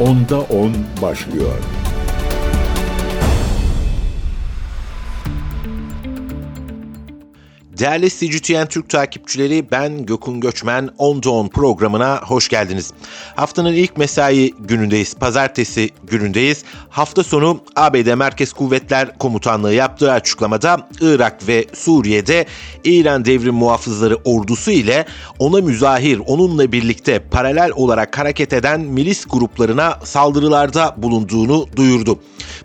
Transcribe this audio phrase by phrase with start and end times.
[0.00, 0.72] Onda 10
[1.02, 1.54] başlıyor.
[7.80, 12.92] Değerli CGTN Türk takipçileri ben Gökün Göçmen On programına hoş geldiniz.
[13.36, 15.14] Haftanın ilk mesai günündeyiz.
[15.14, 16.64] Pazartesi günündeyiz.
[16.88, 22.46] Hafta sonu ABD Merkez Kuvvetler Komutanlığı yaptığı açıklamada Irak ve Suriye'de
[22.84, 25.04] İran Devrim Muhafızları ordusu ile
[25.38, 32.18] ona müzahir, onunla birlikte paralel olarak hareket eden milis gruplarına saldırılarda bulunduğunu duyurdu.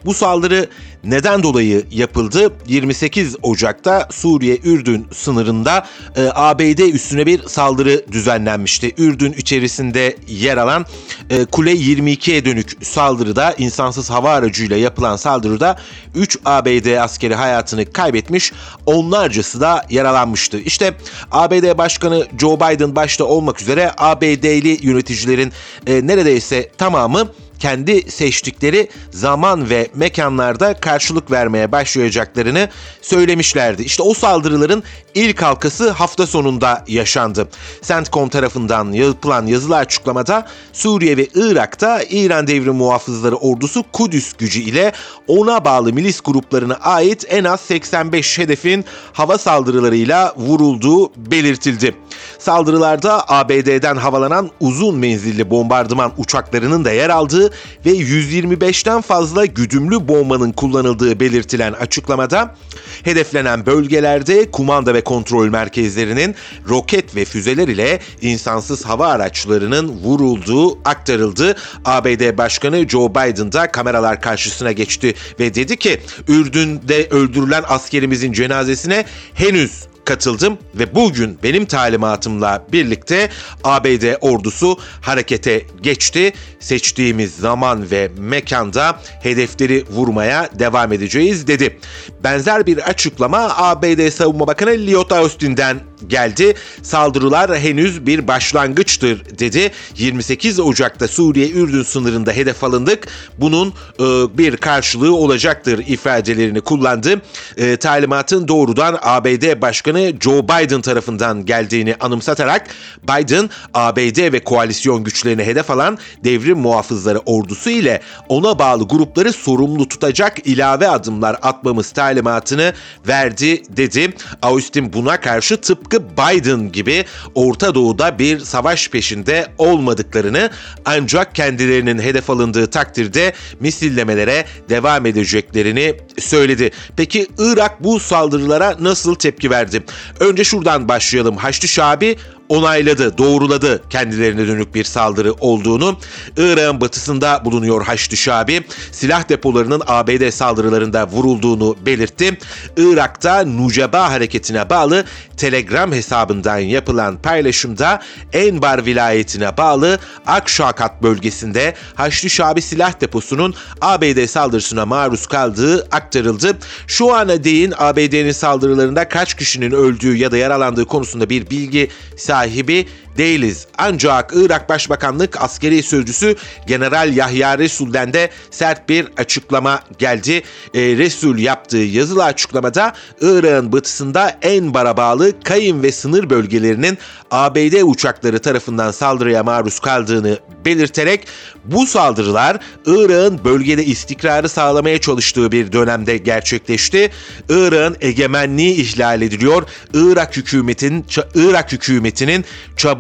[0.05, 0.69] Bu saldırı
[1.05, 2.53] neden dolayı yapıldı?
[2.67, 8.93] 28 Ocak'ta Suriye-Ürdün sınırında e, ABD üstüne bir saldırı düzenlenmişti.
[8.97, 10.85] Ürdün içerisinde yer alan
[11.29, 15.77] e, Kule 22'ye dönük saldırıda insansız hava aracıyla yapılan saldırıda
[16.15, 18.53] 3 ABD askeri hayatını kaybetmiş,
[18.85, 20.59] onlarcası da yaralanmıştı.
[20.59, 20.93] İşte
[21.31, 25.51] ABD Başkanı Joe Biden başta olmak üzere ABD'li yöneticilerin
[25.87, 27.27] e, neredeyse tamamı
[27.59, 32.69] kendi seçtikleri zaman ve mekanlarda karşılık vermeye başlayacaklarını
[33.01, 33.83] söylemişlerdi.
[33.83, 34.83] İşte o saldırıların
[35.15, 37.47] ilk halkası hafta sonunda yaşandı.
[37.81, 44.91] CENTCOM tarafından yapılan yazılı açıklamada Suriye ve Irak'ta İran Devrim Muhafızları ordusu Kudüs gücü ile
[45.27, 51.95] ona bağlı milis gruplarına ait en az 85 hedefin hava saldırılarıyla vurulduğu belirtildi.
[52.39, 57.44] Saldırılarda ABD'den havalanan uzun menzilli bombardıman uçaklarının da yer aldığı
[57.85, 62.55] ve 125'ten fazla güdümlü bombanın kullanıldığı belirtilen açıklamada
[63.03, 66.35] hedeflenen bölgelerde kumanda ve kontrol merkezlerinin
[66.69, 71.55] roket ve füzeler ile insansız hava araçlarının vurulduğu aktarıldı.
[71.85, 79.05] ABD Başkanı Joe Biden da kameralar karşısına geçti ve dedi ki Ürdün'de öldürülen askerimizin cenazesine
[79.33, 83.29] henüz katıldım ve bugün benim talimatımla birlikte
[83.63, 86.33] ABD ordusu harekete geçti.
[86.59, 91.79] Seçtiğimiz zaman ve mekanda hedefleri vurmaya devam edeceğiz dedi.
[92.23, 95.79] Benzer bir açıklama ABD Savunma Bakanı Lloyd Austin'den
[96.09, 96.53] geldi.
[96.81, 99.71] Saldırılar henüz bir başlangıçtır dedi.
[99.97, 103.07] 28 Ocak'ta Suriye-Ürdün sınırında hedef alındık.
[103.37, 104.03] Bunun e,
[104.37, 107.21] bir karşılığı olacaktır ifadelerini kullandı.
[107.57, 112.67] E, talimatın doğrudan ABD Başkanı Joe Biden tarafından geldiğini anımsatarak
[113.03, 119.87] Biden ABD ve koalisyon güçlerini hedef alan devrim muhafızları ordusu ile ona bağlı grupları sorumlu
[119.87, 122.73] tutacak ilave adımlar atmamız talimatını
[123.07, 124.13] verdi dedi.
[124.41, 130.49] Austin buna karşı tıpkı tıpkı Biden gibi Orta Doğu'da bir savaş peşinde olmadıklarını
[130.85, 136.71] ancak kendilerinin hedef alındığı takdirde misillemelere devam edeceklerini söyledi.
[136.97, 139.83] Peki Irak bu saldırılara nasıl tepki verdi?
[140.19, 141.37] Önce şuradan başlayalım.
[141.37, 142.17] Haçlı Şabi
[142.49, 145.97] onayladı, doğruladı kendilerine dönük bir saldırı olduğunu.
[146.37, 148.63] Irak'ın batısında bulunuyor Haçlı Şabi.
[148.91, 152.37] Silah depolarının ABD saldırılarında vurulduğunu belirtti.
[152.77, 155.05] Irak'ta Nuceba hareketine bağlı
[155.37, 158.01] Telegram hesabından yapılan paylaşımda
[158.33, 166.57] Enbar vilayetine bağlı Akşakat bölgesinde Haçlı Şabi silah deposunun ABD saldırısına maruz kaldığı aktarıldı.
[166.87, 172.34] Şu ana değin ABD'nin saldırılarında kaç kişinin öldüğü ya da yaralandığı konusunda bir bilgi sahibi
[172.35, 172.85] da RB
[173.17, 173.67] değiliz.
[173.77, 176.35] Ancak Irak Başbakanlık askeri sözcüsü
[176.67, 180.43] General Yahya Resul'den de sert bir açıklama geldi.
[180.73, 186.97] E, Resul yaptığı yazılı açıklamada Irak'ın batısında Enbar'a bağlı Kayın ve sınır bölgelerinin
[187.31, 191.27] ABD uçakları tarafından saldırıya maruz kaldığını belirterek
[191.65, 197.11] bu saldırılar Irak'ın bölgede istikrarı sağlamaya çalıştığı bir dönemde gerçekleşti.
[197.49, 199.63] Irak'ın egemenliği ihlal ediliyor.
[199.93, 201.05] Irak hükümetin
[201.35, 202.45] Irak hükümetinin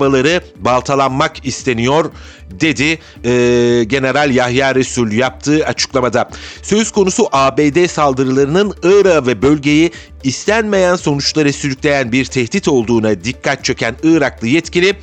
[0.05, 2.11] çabaları baltalanmak isteniyor
[2.51, 6.29] dedi e, General Yahya Resul yaptığı açıklamada.
[6.61, 9.91] Söz konusu ABD saldırılarının Irak ve bölgeyi
[10.25, 14.93] istenmeyen sonuçlara sürükleyen bir tehdit olduğuna dikkat çeken Iraklı yetkili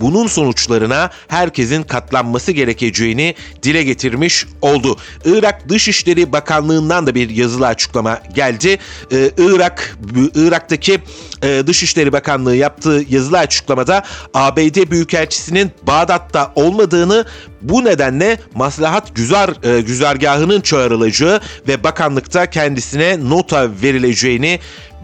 [0.00, 4.96] bunun sonuçlarına herkesin katlanması gerekeceğini dile getirmiş oldu.
[5.24, 8.78] Irak Dışişleri Bakanlığı'ndan da bir yazılı açıklama geldi.
[9.12, 9.98] Ee, Irak
[10.34, 11.00] Irak'taki
[11.42, 14.02] e, Dışişleri Bakanlığı yaptığı yazılı açıklamada
[14.34, 16.52] ABD Büyükelçisi'nin Bağdat'ta
[16.92, 17.24] olmadığını
[17.62, 24.60] bu nedenle maslahat güzar e, güzergahının çağrılacağı ve bakanlıkta kendisine nota verileceğini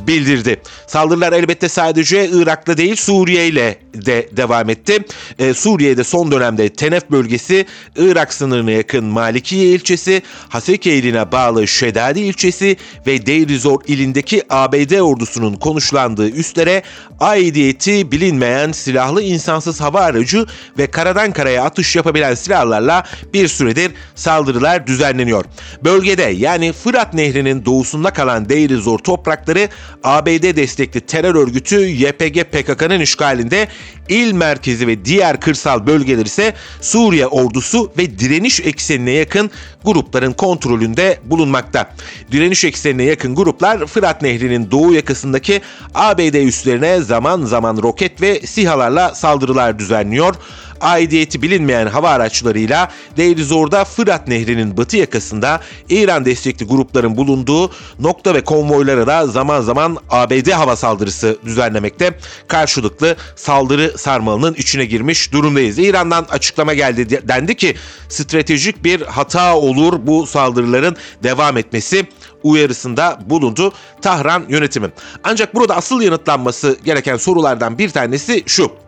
[0.06, 0.60] bildirdi.
[0.86, 5.04] Saldırılar elbette sadece Irak'ta değil Suriye ile de devam etti.
[5.38, 7.66] Ee, Suriye'de son dönemde Tenef bölgesi,
[7.96, 12.76] Irak sınırına yakın Malikiye ilçesi, Hasekeylin'e bağlı Şedadi ilçesi
[13.06, 16.82] ve Deirizor ilindeki ABD ordusunun konuşlandığı üstlere
[17.20, 20.46] aidiyeti bilinmeyen silahlı insansız hava aracı
[20.78, 23.04] ve karadan karaya atış yapabilen silahlarla
[23.34, 25.44] bir süredir saldırılar düzenleniyor.
[25.84, 29.68] Bölgede yani Fırat Nehri'nin doğusunda kalan Deir Zor toprakları
[30.04, 33.68] ABD destekli terör örgütü YPG PKK'nın işgalinde
[34.08, 39.50] il merkezi ve diğer kırsal bölgeler ise Suriye ordusu ve direniş eksenine yakın
[39.84, 41.90] grupların kontrolünde bulunmakta.
[42.32, 45.60] Direniş eksenine yakın gruplar Fırat Nehri'nin doğu yakasındaki
[45.94, 50.34] ABD üslerine zaman zaman roket ve sihalarla saldırılar düzenliyor
[50.80, 58.34] aidiyeti bilinmeyen hava araçlarıyla Deir Zor'da Fırat Nehri'nin batı yakasında İran destekli grupların bulunduğu nokta
[58.34, 62.18] ve konvoylara da zaman zaman ABD hava saldırısı düzenlemekte.
[62.48, 65.78] Karşılıklı saldırı sarmalının içine girmiş durumdayız.
[65.78, 67.76] İran'dan açıklama geldi dendi ki
[68.08, 72.06] stratejik bir hata olur bu saldırıların devam etmesi
[72.42, 73.72] uyarısında bulundu
[74.02, 74.90] Tahran yönetimi.
[75.24, 78.87] Ancak burada asıl yanıtlanması gereken sorulardan bir tanesi şu.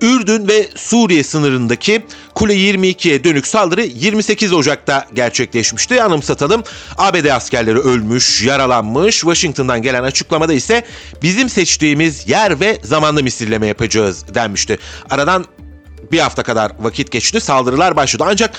[0.00, 2.02] Ürdün ve Suriye sınırındaki
[2.34, 6.02] Kule 22'ye dönük saldırı 28 Ocak'ta gerçekleşmişti.
[6.02, 6.62] Anımsatalım
[6.98, 9.20] ABD askerleri ölmüş, yaralanmış.
[9.20, 10.84] Washington'dan gelen açıklamada ise
[11.22, 14.78] bizim seçtiğimiz yer ve zamanlı misilleme yapacağız denmişti.
[15.10, 15.44] Aradan
[16.12, 18.50] bir hafta kadar vakit geçti saldırılar başladı ancak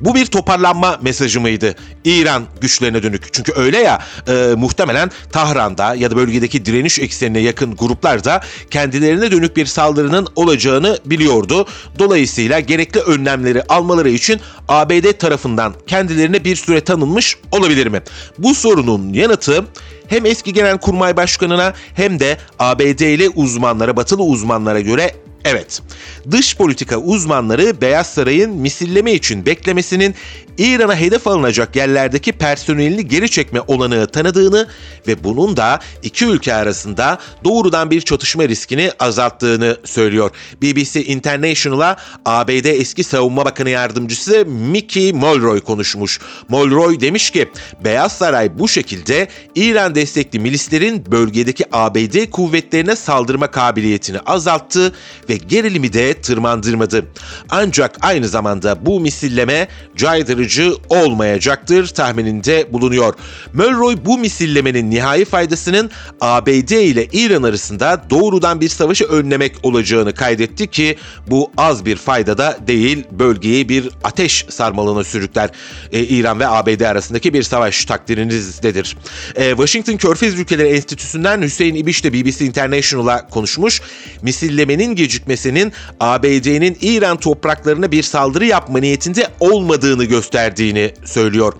[0.00, 3.32] bu bir toparlanma mesajı mıydı İran güçlerine dönük?
[3.32, 8.40] Çünkü öyle ya e, muhtemelen Tahran'da ya da bölgedeki direniş eksenine yakın gruplar da
[8.70, 11.66] kendilerine dönük bir saldırının olacağını biliyordu.
[11.98, 18.02] Dolayısıyla gerekli önlemleri almaları için ABD tarafından kendilerine bir süre tanınmış olabilir mi?
[18.38, 19.64] Bu sorunun yanıtı
[20.08, 25.14] hem eski Genelkurmay Başkanı'na hem de ABD'li uzmanlara, batılı uzmanlara göre
[25.48, 25.82] Evet,
[26.30, 30.14] dış politika uzmanları Beyaz Saray'ın misilleme için beklemesinin
[30.58, 34.68] İran'a hedef alınacak yerlerdeki personelini geri çekme olanağı tanıdığını
[35.08, 40.30] ve bunun da iki ülke arasında doğrudan bir çatışma riskini azalttığını söylüyor.
[40.62, 46.20] BBC International'a ABD eski savunma bakanı yardımcısı Mickey Mulroy konuşmuş.
[46.48, 47.48] Mulroy demiş ki
[47.84, 54.92] Beyaz Saray bu şekilde İran destekli milislerin bölgedeki ABD kuvvetlerine saldırma kabiliyetini azalttı
[55.28, 57.04] ve gerilimi de tırmandırmadı.
[57.50, 63.14] Ancak aynı zamanda bu misilleme caydırıcı olmayacaktır tahmininde bulunuyor.
[63.52, 65.90] Mulroy bu misillemenin nihai faydasının
[66.20, 70.96] ABD ile İran arasında doğrudan bir savaşı önlemek olacağını kaydetti ki
[71.26, 75.50] bu az bir fayda da değil bölgeyi bir ateş sarmalına sürükler.
[75.92, 78.96] Ee, İran ve ABD arasındaki bir savaş takdirinizdedir.
[79.36, 83.80] Ee, Washington Körfez Ülkeleri Enstitüsü'nden Hüseyin İbiş de BBC International'a konuşmuş.
[84.22, 91.52] Misillemenin gecikmesinin ABD'nin İran topraklarına bir saldırı yapma niyetinde olmadığını gösterdiğini söylüyor.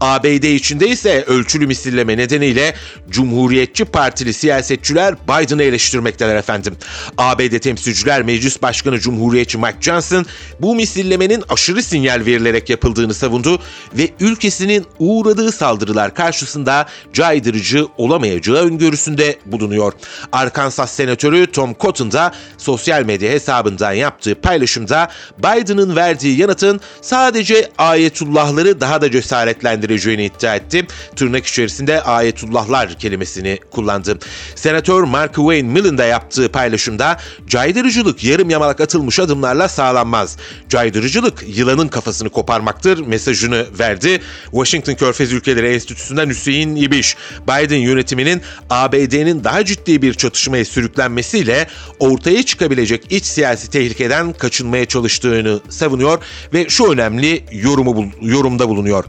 [0.00, 2.74] ABD içinde ise ölçülü misilleme nedeniyle
[3.10, 6.76] Cumhuriyetçi Partili siyasetçiler Biden'ı eleştirmekteler efendim.
[7.18, 10.26] ABD Temsilciler Meclis Başkanı Cumhuriyetçi Mike Johnson
[10.60, 13.62] bu misillemenin aşırı sinyal verilerek yapıldığını savundu
[13.94, 19.92] ve ülkesinin uğradığı saldırılar karşısında caydırıcı olamayacağı öngörüsünde bulunuyor.
[20.32, 25.08] Arkansas Senatörü Tom Cotton da sosyal medya hesabından yaptığı paylaşımda
[25.38, 30.86] Biden'ın verdiği yanıtın sadece ayetullahları daha da cesaretlendireceğini iddia etti.
[31.16, 34.18] Tırnak içerisinde ayetullahlar kelimesini kullandı.
[34.54, 37.16] Senatör Mark Wayne Millen de yaptığı paylaşımda
[37.46, 40.36] caydırıcılık yarım yamalak atılmış adımlarla sağlanmaz.
[40.68, 44.20] Caydırıcılık yılanın kafasını koparmaktır mesajını verdi.
[44.50, 51.66] Washington Körfez Ülkeleri Enstitüsü'nden Hüseyin İbiş, Biden yönetiminin ABD'nin daha ciddi bir çatışmaya sürüklenmesiyle
[51.98, 56.18] ortaya çıkabilecek iç siyasi tehlikeden kaçınmaya çalıştığını savunuyor
[56.54, 59.04] ve şu önemli yorumu yorumda bulunuyor.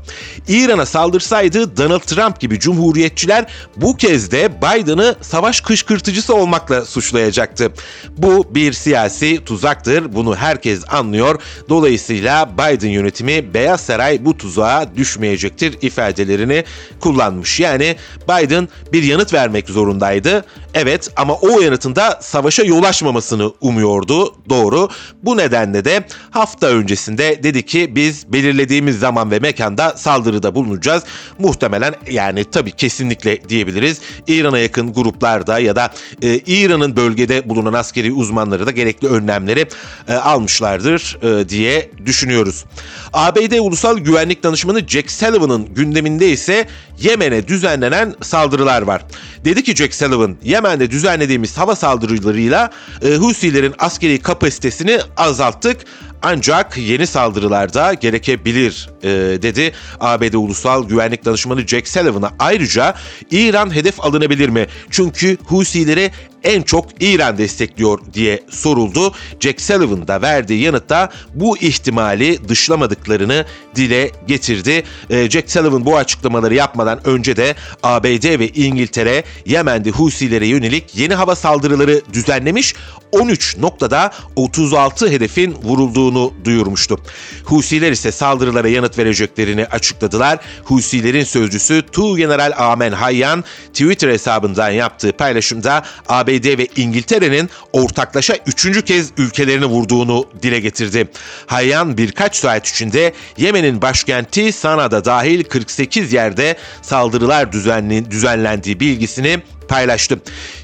[0.47, 3.45] İran'a saldırsaydı Donald Trump gibi cumhuriyetçiler
[3.77, 7.71] bu kez de Biden'ı savaş kışkırtıcısı olmakla suçlayacaktı.
[8.17, 10.15] Bu bir siyasi tuzaktır.
[10.15, 11.41] Bunu herkes anlıyor.
[11.69, 16.63] Dolayısıyla Biden yönetimi Beyaz Saray bu tuzağa düşmeyecektir ifadelerini
[16.99, 17.59] kullanmış.
[17.59, 17.95] Yani
[18.29, 20.45] Biden bir yanıt vermek zorundaydı.
[20.73, 24.35] Evet ama o yanıtında savaşa yol açmamasını umuyordu.
[24.49, 24.89] Doğru.
[25.23, 31.03] Bu nedenle de hafta öncesinde dedi ki biz belirlediğimiz zaman ve mekanda saldırıda bulunacağız.
[31.39, 34.01] Muhtemelen yani tabii kesinlikle diyebiliriz.
[34.27, 39.67] İran'a yakın gruplarda ya da e, İran'ın bölgede bulunan askeri uzmanları da gerekli önlemleri
[40.07, 42.65] e, almışlardır e, diye düşünüyoruz.
[43.13, 46.67] ABD Ulusal Güvenlik Danışmanı Jack Sullivan'ın gündeminde ise
[47.01, 49.01] Yemen'e düzenlenen saldırılar var.
[49.45, 52.69] Dedi ki Jack Sullivan, Yemen'de düzenlediğimiz hava saldırılarıyla
[53.01, 55.77] e, Husilerin askeri kapasitesini azalttık
[56.21, 59.09] ancak yeni saldırılarda gerekebilir e,
[59.41, 62.31] dedi ABD Ulusal Güvenlik Danışmanı Jack Sullivan'a.
[62.39, 62.95] Ayrıca
[63.31, 64.67] İran hedef alınabilir mi?
[64.89, 66.11] Çünkü Husilere
[66.43, 69.13] en çok İran destekliyor diye soruldu.
[69.39, 73.45] Jack Sullivan da verdiği yanıtta bu ihtimali dışlamadıklarını
[73.75, 74.83] dile getirdi.
[75.09, 81.15] Ee, Jack Sullivan bu açıklamaları yapmadan önce de ABD ve İngiltere Yemen'de Husilere yönelik yeni
[81.15, 82.75] hava saldırıları düzenlemiş
[83.11, 86.99] 13 noktada 36 hedefin vurulduğunu duyurmuştu.
[87.43, 90.39] Husiler ise saldırılara yanıt vereceklerini açıkladılar.
[90.63, 93.43] Husilerin sözcüsü Tu General Amen Hayyan
[93.73, 101.07] Twitter hesabından yaptığı paylaşımda ABD ve İngiltere'nin ortaklaşa üçüncü kez ülkelerini vurduğunu dile getirdi.
[101.45, 110.19] Hayyan birkaç saat içinde Yemen'in başkenti Sana'da dahil 48 yerde saldırılar düzenli, düzenlendiği bilgisini paylaştı.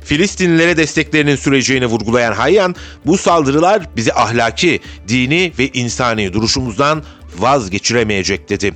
[0.06, 7.04] Filistinlilere desteklerinin süreceğini vurgulayan Hayyan, bu saldırılar bizi ahlaki, dini ve insani duruşumuzdan
[7.38, 8.74] vazgeçiremeyecek dedi.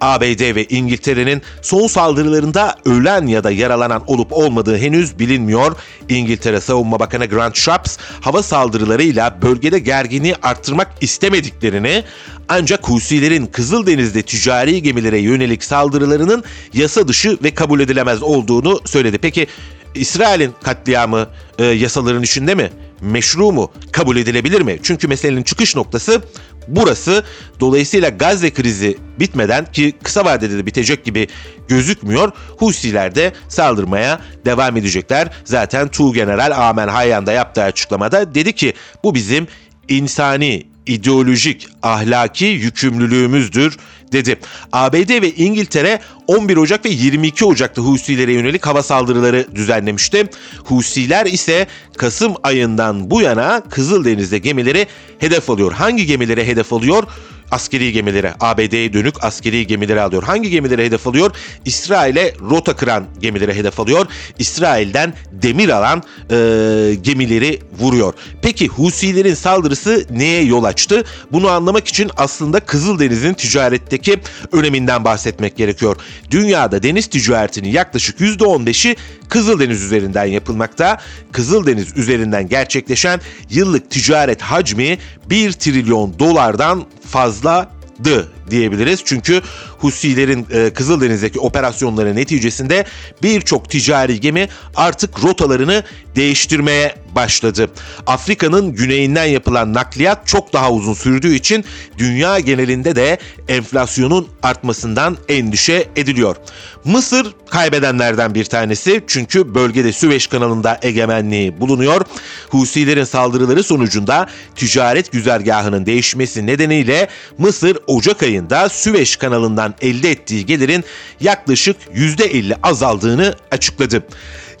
[0.00, 5.76] ABD ve İngiltere'nin son saldırılarında ölen ya da yaralanan olup olmadığı henüz bilinmiyor.
[6.08, 12.04] İngiltere Savunma Bakanı Grant Shapps hava saldırılarıyla bölgede gerginliği arttırmak istemediklerini
[12.50, 19.18] ancak Husilerin Kızıldeniz'de ticari gemilere yönelik saldırılarının yasa dışı ve kabul edilemez olduğunu söyledi.
[19.18, 19.46] Peki
[19.94, 21.28] İsrail'in katliamı
[21.58, 22.70] e, yasaların içinde mi?
[23.00, 23.72] Meşru mu?
[23.92, 24.78] Kabul edilebilir mi?
[24.82, 26.22] Çünkü meselenin çıkış noktası
[26.68, 27.24] burası.
[27.60, 31.28] Dolayısıyla Gazze krizi bitmeden ki kısa vadede de bitecek gibi
[31.68, 32.32] gözükmüyor.
[32.58, 35.28] Husiler de saldırmaya devam edecekler.
[35.44, 38.72] Zaten Tu General Amen Hayyan da yaptığı açıklamada dedi ki
[39.04, 39.46] bu bizim
[39.88, 43.76] insani ideolojik, ahlaki yükümlülüğümüzdür
[44.12, 44.38] dedi.
[44.72, 50.26] ABD ve İngiltere 11 Ocak ve 22 Ocak'ta Husilere yönelik hava saldırıları düzenlemişti.
[50.64, 54.86] Husiler ise Kasım ayından bu yana Kızıldeniz'de gemileri
[55.18, 55.72] hedef alıyor.
[55.72, 57.04] Hangi gemilere hedef alıyor?
[57.50, 60.22] Askeri gemilere, ABD'ye dönük askeri gemilere alıyor.
[60.22, 61.30] Hangi gemilere hedef alıyor?
[61.64, 64.06] İsrail'e rota kıran gemilere hedef alıyor.
[64.38, 68.14] İsrail'den demir alan e, gemileri vuruyor.
[68.42, 71.04] Peki Husilerin saldırısı neye yol açtı?
[71.32, 74.20] Bunu anlamak için aslında Kızıldeniz'in ticaretteki
[74.52, 75.96] öneminden bahsetmek gerekiyor.
[76.30, 78.96] Dünyada deniz ticaretinin yaklaşık %15'i
[79.30, 80.98] Kızıldeniz üzerinden yapılmakta.
[81.32, 83.20] Kızıldeniz üzerinden gerçekleşen
[83.50, 84.98] yıllık ticaret hacmi
[85.30, 89.00] 1 trilyon dolardan fazladı diyebiliriz.
[89.04, 89.42] Çünkü
[89.78, 92.84] Husilerin e, Kızıldeniz'deki operasyonları neticesinde
[93.22, 95.84] birçok ticari gemi artık rotalarını
[96.16, 97.70] değiştirmeye başladı.
[98.06, 101.64] Afrika'nın güneyinden yapılan nakliyat çok daha uzun sürdüğü için
[101.98, 106.36] dünya genelinde de enflasyonun artmasından endişe ediliyor.
[106.84, 112.00] Mısır kaybedenlerden bir tanesi çünkü bölgede Süveyş kanalında egemenliği bulunuyor.
[112.48, 114.26] Husilerin saldırıları sonucunda
[114.56, 120.84] ticaret güzergahının değişmesi nedeniyle Mısır Ocak ayında Süveyş kanalından elde ettiği gelirin
[121.20, 124.02] yaklaşık %50 azaldığını açıkladı.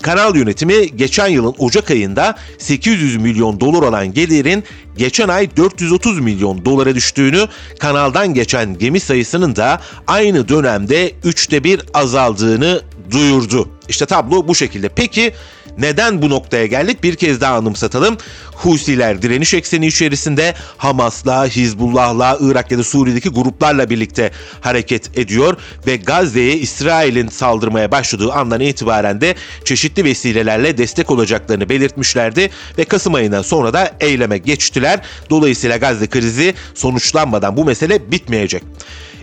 [0.02, 4.64] Kanal yönetimi geçen yılın Ocak ayında 800 milyon dolar olan gelirin
[4.96, 11.80] geçen ay 430 milyon dolara düştüğünü, kanaldan geçen gemi sayısının da aynı dönemde üçte bir
[11.94, 13.68] azaldığını duyurdu.
[13.88, 14.88] İşte tablo bu şekilde.
[14.88, 15.32] Peki
[15.78, 17.02] neden bu noktaya geldik?
[17.02, 18.16] Bir kez daha anımsatalım.
[18.52, 25.56] Husiler direniş ekseni içerisinde Hamas'la, Hizbullah'la, Irak ya da Suriye'deki gruplarla birlikte hareket ediyor
[25.86, 29.34] ve Gazze'ye İsrail'in saldırmaya başladığı andan itibaren de
[29.64, 35.00] çeşitli vesilelerle destek olacaklarını belirtmişlerdi ve Kasım ayından sonra da eyleme geçtiler.
[35.30, 38.62] Dolayısıyla Gazze krizi sonuçlanmadan bu mesele bitmeyecek.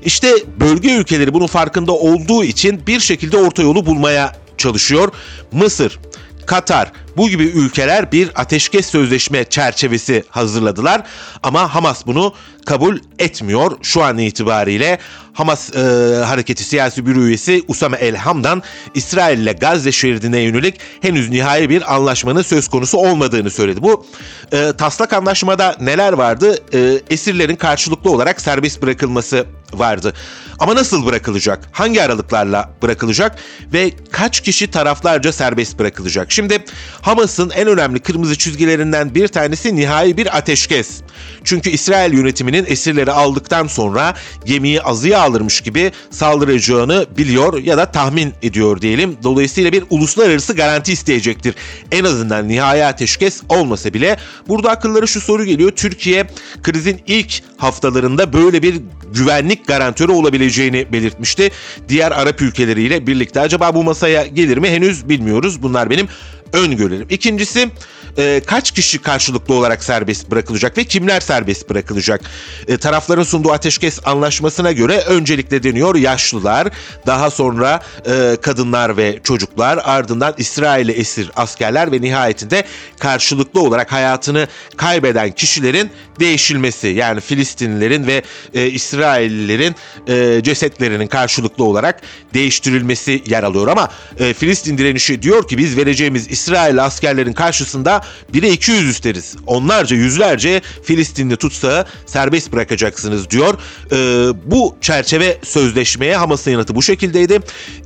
[0.06, 5.12] İşte bölge ülkeleri bunun farkında olduğu için bir şekilde orta yolu bulmaya çalışıyor.
[5.52, 6.00] Mısır,
[6.46, 11.02] Katar bu gibi ülkeler bir ateşkes sözleşme çerçevesi hazırladılar
[11.44, 12.34] ama Hamas bunu
[12.66, 15.00] kabul etmiyor şu an itibariyle.
[15.34, 15.80] Hamas e,
[16.26, 21.96] hareketi siyasi büro üyesi Usame El Hamdan İsrail ile Gazze şeridine yönelik henüz nihai bir
[21.96, 23.82] anlaşmanın söz konusu olmadığını söyledi.
[23.82, 24.06] Bu
[24.52, 26.58] e, taslak anlaşmada neler vardı?
[26.74, 30.14] E, esirlerin karşılıklı olarak serbest bırakılması vardı.
[30.60, 31.70] Ama nasıl bırakılacak?
[31.72, 33.36] Hangi aralıklarla bırakılacak?
[33.74, 36.32] Ve kaç kişi taraflarca serbest bırakılacak?
[36.32, 36.64] Şimdi
[37.08, 41.02] Hamas'ın en önemli kırmızı çizgilerinden bir tanesi nihai bir ateşkes.
[41.44, 44.14] Çünkü İsrail yönetiminin esirleri aldıktan sonra
[44.46, 49.18] gemiyi azıya alırmış gibi saldıracağını biliyor ya da tahmin ediyor diyelim.
[49.24, 51.56] Dolayısıyla bir uluslararası garanti isteyecektir.
[51.92, 55.72] En azından nihai ateşkes olmasa bile burada akıllara şu soru geliyor.
[55.72, 56.28] Türkiye
[56.64, 58.82] krizin ilk haftalarında böyle bir
[59.14, 61.52] güvenlik garantörü olabileceğini belirtmişti.
[61.90, 65.62] Diğer Arap ülkeleriyle birlikte acaba bu masaya gelir mi henüz bilmiyoruz.
[65.62, 66.08] Bunlar benim
[66.54, 67.08] öngörülerim.
[67.10, 67.70] İkincisi
[68.18, 72.22] e, kaç kişi karşılıklı olarak serbest bırakılacak ve kimler serbest bırakılacak?
[72.68, 76.68] E, tarafların sunduğu ateşkes anlaşmasına göre öncelikle deniyor yaşlılar,
[77.06, 82.64] daha sonra e, kadınlar ve çocuklar, ardından İsrail'e esir askerler ve nihayetinde
[83.00, 84.48] karşılıklı olarak hayatını
[84.78, 89.76] kaybeden kişilerin değişilmesi yani Filistinlilerin ve e, İsraillilerin
[90.08, 92.02] e, cesetlerinin karşılıklı olarak
[92.34, 98.02] değiştirilmesi yer alıyor ama e, Filistin direnişi diyor ki biz vereceğimiz İsrail askerlerin karşısında
[98.34, 99.36] 1'e 200 üsteriz.
[99.48, 103.54] Onlarca yüzlerce Filistinli tutsağı serbest bırakacaksınız diyor.
[103.92, 103.98] E,
[104.46, 107.40] bu çerçeve sözleşmeye Hamas'ın yanıtı bu şekildeydi.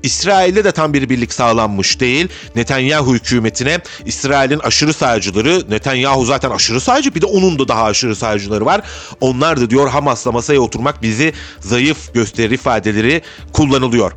[0.03, 2.27] İsrail'de de tam bir birlik sağlanmış değil.
[2.55, 8.15] Netanyahu hükümetine İsrail'in aşırı sağcıları Netanyahu zaten aşırı sağcı bir de onun da daha aşırı
[8.15, 8.81] sağcıları var.
[9.21, 13.21] Onlar da diyor Hamas'la masaya oturmak bizi zayıf gösterir ifadeleri
[13.53, 14.11] kullanılıyor.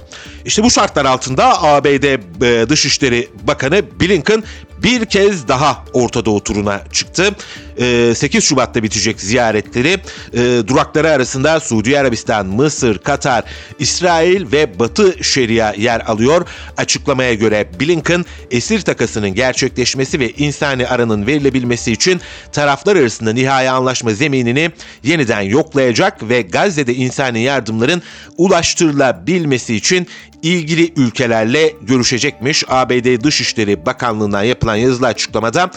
[0.44, 4.44] İşte bu şartlar altında ABD e, Dışişleri Bakanı Blinken
[4.82, 7.30] bir kez daha Orta Doğu turuna çıktı.
[7.76, 9.98] 8 ee, Şubat'ta bitecek ziyaretleri.
[10.34, 13.44] Ee, durakları arasında Suudi Arabistan, Mısır, Katar,
[13.78, 16.46] İsrail ve Batı Şeria yer alıyor.
[16.76, 22.20] Açıklamaya göre Blinken esir takasının gerçekleşmesi ve insani aranın verilebilmesi için
[22.52, 24.70] taraflar arasında nihai anlaşma zeminini
[25.02, 28.02] yeniden yoklayacak ve Gazze'de insani yardımların
[28.36, 30.08] ulaştırılabilmesi için
[30.44, 32.64] ilgili ülkelerle görüşecekmiş.
[32.68, 35.70] ABD Dışişleri Bakanlığı'ndan yapılan yazılı açıklamada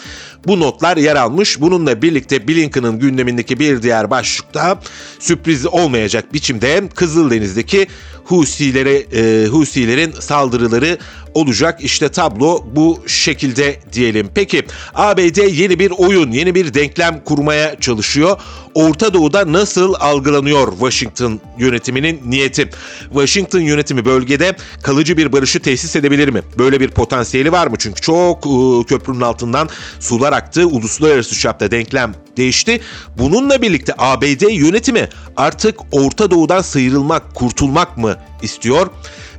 [0.46, 1.60] bu notlar yer almış.
[1.60, 4.80] Bununla birlikte Blinken'ın gündemindeki bir diğer başlıkta
[5.18, 7.86] sürpriz olmayacak biçimde Kızıldeniz'deki
[8.24, 10.98] Husilere, e, Husilerin saldırıları
[11.34, 11.80] olacak.
[11.80, 14.30] İşte tablo bu şekilde diyelim.
[14.34, 14.62] Peki
[14.94, 18.40] ABD yeni bir oyun, yeni bir denklem kurmaya çalışıyor.
[18.74, 22.70] Orta Doğu'da nasıl algılanıyor Washington yönetiminin niyeti?
[23.12, 26.42] Washington yönetimi bölgede kalıcı bir barışı tesis edebilir mi?
[26.58, 27.76] Böyle bir potansiyeli var mı?
[27.78, 29.68] Çünkü çok ıı, köprünün altından
[30.00, 30.66] sular aktı.
[30.66, 32.80] Uluslararası çapta denklem değişti.
[33.18, 38.90] Bununla birlikte ABD yönetimi artık Orta Doğu'dan sıyrılmak, kurtulmak mı istiyor?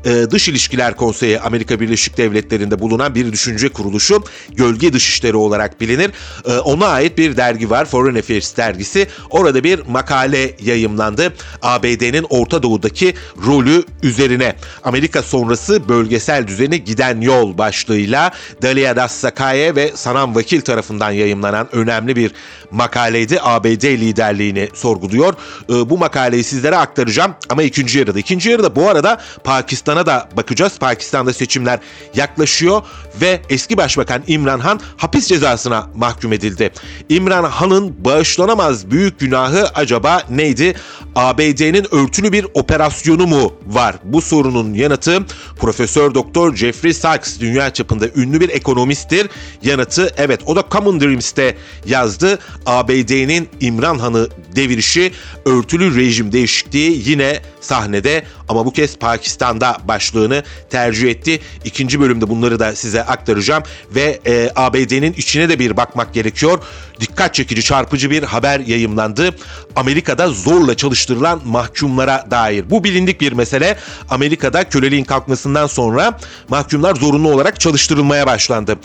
[0.05, 6.11] E, Dış İlişkiler Konseyi Amerika Birleşik Devletleri'nde bulunan bir düşünce kuruluşu gölge dışişleri olarak bilinir.
[6.45, 9.07] E, ona ait bir dergi var Foreign Affairs dergisi.
[9.29, 11.33] Orada bir makale yayımlandı.
[11.61, 13.13] ABD'nin Orta Doğu'daki
[13.45, 18.31] rolü üzerine Amerika sonrası bölgesel düzeni giden yol başlığıyla
[18.61, 22.31] Dalia Dassakaye ve Sanam Vakil tarafından yayımlanan önemli bir
[22.71, 23.39] makaleydi.
[23.41, 25.33] ABD liderliğini sorguluyor.
[25.69, 28.19] E, bu makaleyi sizlere aktaracağım ama ikinci yarıda.
[28.19, 30.79] İkinci yarıda bu arada Pakistan Pakistan'a da bakacağız.
[30.79, 31.79] Pakistan'da seçimler
[32.15, 32.81] yaklaşıyor
[33.21, 36.71] ve eski başbakan İmran Han hapis cezasına mahkum edildi.
[37.09, 40.75] İmran Han'ın bağışlanamaz büyük günahı acaba neydi?
[41.15, 43.95] ABD'nin örtülü bir operasyonu mu var?
[44.03, 45.25] Bu sorunun yanıtı
[45.59, 49.29] Profesör Doktor Jeffrey Sachs dünya çapında ünlü bir ekonomisttir.
[49.63, 52.39] Yanıtı evet o da Common Dreams'te yazdı.
[52.65, 55.11] ABD'nin İmran Han'ı devirişi
[55.45, 61.39] örtülü rejim değişikliği yine sahnede ama bu kez Pakistan'da başlığını tercih etti.
[61.65, 63.63] İkinci bölümde bunları da size aktaracağım
[63.95, 66.63] ve e, ABD'nin içine de bir bakmak gerekiyor.
[66.99, 69.35] Dikkat çekici çarpıcı bir haber yayımlandı.
[69.75, 72.69] Amerika'da zorla çalıştırılan mahkumlara dair.
[72.69, 73.77] Bu bilindik bir mesele.
[74.09, 76.19] Amerika'da köleliğin kalkmasından sonra
[76.49, 78.75] mahkumlar zorunlu olarak çalıştırılmaya başlandı.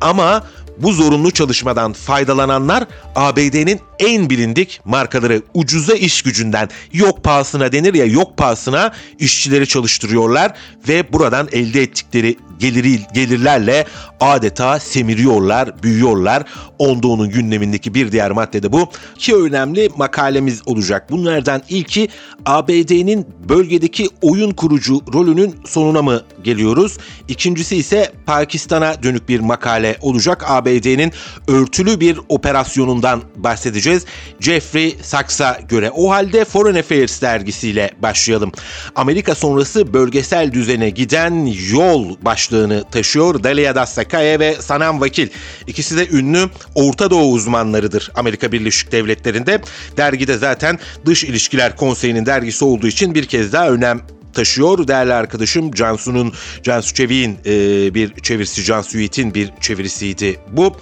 [0.00, 0.46] Ama
[0.78, 2.84] bu zorunlu çalışmadan faydalananlar
[3.14, 10.52] ABD'nin en bilindik markaları ucuza iş gücünden yok pahasına denir ya yok pahasına işçileri çalıştırıyorlar
[10.88, 13.84] ve buradan elde ettikleri geliri, gelirlerle
[14.20, 16.44] adeta semiriyorlar, büyüyorlar.
[16.78, 18.88] Ondoğu'nun gündemindeki bir diğer madde de bu.
[19.18, 21.10] Ki önemli makalemiz olacak.
[21.10, 22.08] Bunlardan ilki
[22.46, 26.98] ABD'nin bölgedeki oyun kurucu rolünün sonuna mı geliyoruz?
[27.28, 30.44] İkincisi ise Pakistan'a dönük bir makale olacak.
[30.48, 31.12] ABD'nin
[31.48, 34.04] örtülü bir operasyonundan bahsedeceğiz.
[34.40, 35.90] Jeffrey Sachs'a göre.
[35.90, 38.52] O halde Foreign Affairs dergisiyle başlayalım.
[38.94, 42.16] Amerika sonrası bölgesel düzene giden yol
[42.46, 43.42] başlığını taşıyor.
[43.42, 45.28] Dalia Dassakaye ve Sanam Vakil.
[45.66, 49.60] İkisi de ünlü Orta Doğu uzmanlarıdır Amerika Birleşik Devletleri'nde.
[49.96, 54.00] Dergide zaten Dış İlişkiler Konseyi'nin dergisi olduğu için bir kez daha önem
[54.36, 54.88] taşıyor.
[54.88, 60.76] Değerli arkadaşım Cansu'nun, Cansu Çevik'in e, bir çevirisi, Cansu Yiğit'in bir çevirisiydi bu.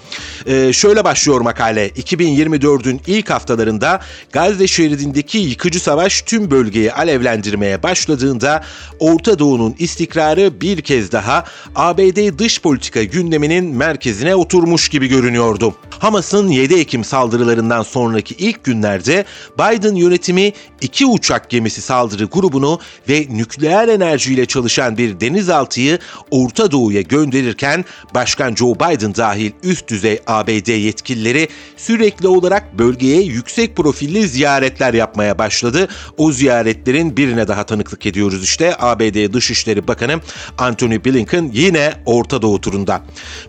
[0.46, 1.88] E, şöyle başlıyor makale.
[1.88, 4.00] 2024'ün ilk haftalarında
[4.32, 8.64] Gazze şeridindeki yıkıcı savaş tüm bölgeyi alevlendirmeye başladığında
[8.98, 15.74] Orta Doğu'nun istikrarı bir kez daha ABD dış politika gündeminin merkezine oturmuş gibi görünüyordu.
[15.98, 19.24] Hamas'ın 7 Ekim saldırılarından sonraki ilk günlerde
[19.58, 25.98] Biden yönetimi iki uçak gemisi saldırı grubunu ve nükleer enerjiyle çalışan bir denizaltıyı
[26.30, 33.76] Orta Doğu'ya gönderirken Başkan Joe Biden dahil üst düzey ABD yetkilileri sürekli olarak bölgeye yüksek
[33.76, 35.88] profilli ziyaretler yapmaya başladı.
[36.16, 38.76] O ziyaretlerin birine daha tanıklık ediyoruz işte.
[38.78, 40.20] ABD Dışişleri Bakanı
[40.58, 43.02] Antony Blinken yine Orta Doğu turunda.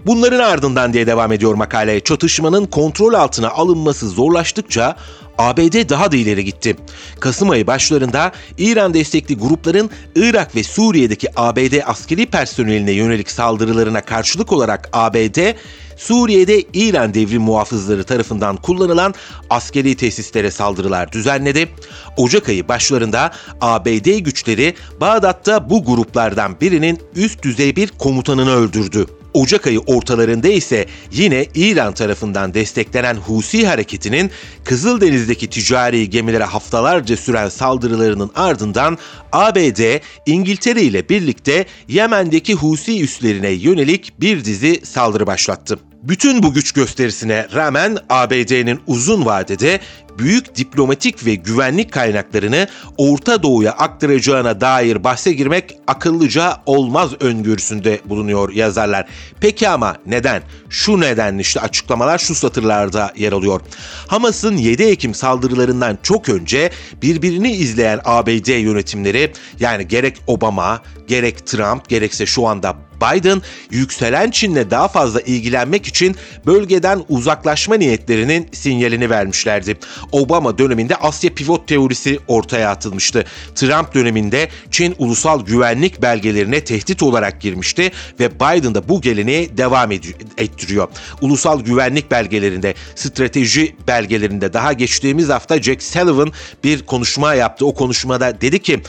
[0.05, 1.99] Bunların ardından diye devam ediyor makale.
[1.99, 4.95] Çatışmanın kontrol altına alınması zorlaştıkça
[5.37, 6.75] ABD daha da ileri gitti.
[7.19, 14.51] Kasım ayı başlarında İran destekli grupların Irak ve Suriye'deki ABD askeri personeline yönelik saldırılarına karşılık
[14.51, 15.55] olarak ABD
[15.97, 19.13] Suriye'de İran devrim muhafızları tarafından kullanılan
[19.49, 21.69] askeri tesislere saldırılar düzenledi.
[22.17, 29.07] Ocak ayı başlarında ABD güçleri Bağdat'ta bu gruplardan birinin üst düzey bir komutanını öldürdü.
[29.35, 34.31] Ocak ayı ortalarında ise yine İran tarafından desteklenen Husi hareketinin
[34.63, 38.97] Kızıldeniz'deki ticari gemilere haftalarca süren saldırılarının ardından
[39.31, 45.79] ABD, İngiltere ile birlikte Yemen'deki Husi üslerine yönelik bir dizi saldırı başlattı.
[46.07, 49.79] Bütün bu güç gösterisine rağmen ABD'nin uzun vadede
[50.17, 58.53] büyük diplomatik ve güvenlik kaynaklarını Orta Doğu'ya aktaracağına dair bahse girmek akıllıca olmaz öngörüsünde bulunuyor
[58.53, 59.05] yazarlar.
[59.41, 60.41] Peki ama neden?
[60.69, 63.61] Şu nedenle işte açıklamalar şu satırlarda yer alıyor.
[64.07, 71.89] Hamas'ın 7 Ekim saldırılarından çok önce birbirini izleyen ABD yönetimleri yani gerek Obama, gerek Trump,
[71.89, 79.77] gerekse şu anda Biden yükselen Çin'le daha fazla ilgilenmek için bölgeden uzaklaşma niyetlerinin sinyalini vermişlerdi.
[80.11, 83.25] Obama döneminde Asya pivot teorisi ortaya atılmıştı.
[83.55, 89.91] Trump döneminde Çin ulusal güvenlik belgelerine tehdit olarak girmişti ve Biden da bu geleneği devam
[90.37, 90.87] ettiriyor.
[91.21, 96.31] Ulusal güvenlik belgelerinde, strateji belgelerinde daha geçtiğimiz hafta Jack Sullivan
[96.63, 97.65] bir konuşma yaptı.
[97.65, 98.81] O konuşmada dedi ki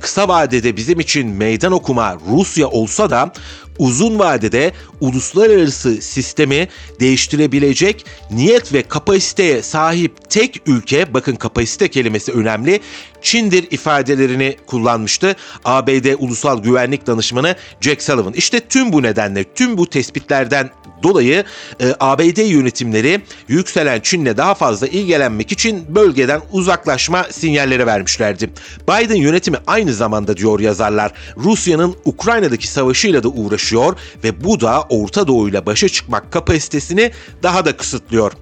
[0.00, 3.32] kısa vadede bizim için meydan okuma Rusya olsa da
[3.78, 6.68] uzun vadede uluslararası sistemi
[7.00, 12.80] değiştirebilecek niyet ve kapasiteye sahip tek ülke, bakın kapasite kelimesi önemli,
[13.22, 15.36] Çin'dir ifadelerini kullanmıştı.
[15.64, 18.32] ABD Ulusal Güvenlik Danışmanı Jack Sullivan.
[18.32, 20.70] İşte tüm bu nedenle, tüm bu tespitlerden
[21.02, 21.44] dolayı
[21.80, 28.50] e, ABD yönetimleri yükselen Çin'le daha fazla ilgilenmek için bölgeden uzaklaşma sinyalleri vermişlerdi.
[28.88, 35.26] Biden yönetimi aynı zamanda diyor yazarlar Rusya'nın Ukrayna'daki savaşıyla da uğraşıyor ve bu da Orta
[35.26, 37.10] Doğu ile başa çıkmak kapasitesini
[37.42, 38.32] daha da kısıtlıyor.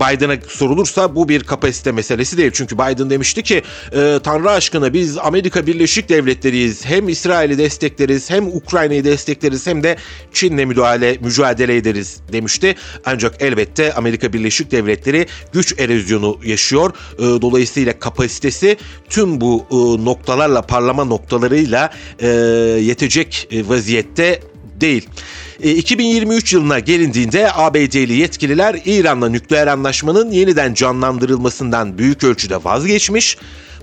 [0.00, 2.50] Biden'a sorulursa bu bir kapasite meselesi değil.
[2.54, 6.84] Çünkü Biden demişti ki e, Tanrı aşkına biz Amerika Birleşik Devletleri'yiz.
[6.86, 9.96] Hem İsrail'i destekleriz hem Ukrayna'yı destekleriz hem de
[10.32, 12.74] Çin'le müdahale mücadele ederiz demişti.
[13.04, 16.92] Ancak elbette Amerika Birleşik Devletleri güç erozyonu yaşıyor.
[17.18, 18.76] E, dolayısıyla kapasitesi
[19.08, 21.90] tüm bu e, noktalarla parlama noktalarıyla
[22.20, 22.26] e,
[22.82, 24.40] yetecek vaziyette
[24.80, 25.08] değil.
[25.62, 33.38] 2023 yılına gelindiğinde ABD'li yetkililer İran'la nükleer anlaşmanın yeniden canlandırılmasından büyük ölçüde vazgeçmiş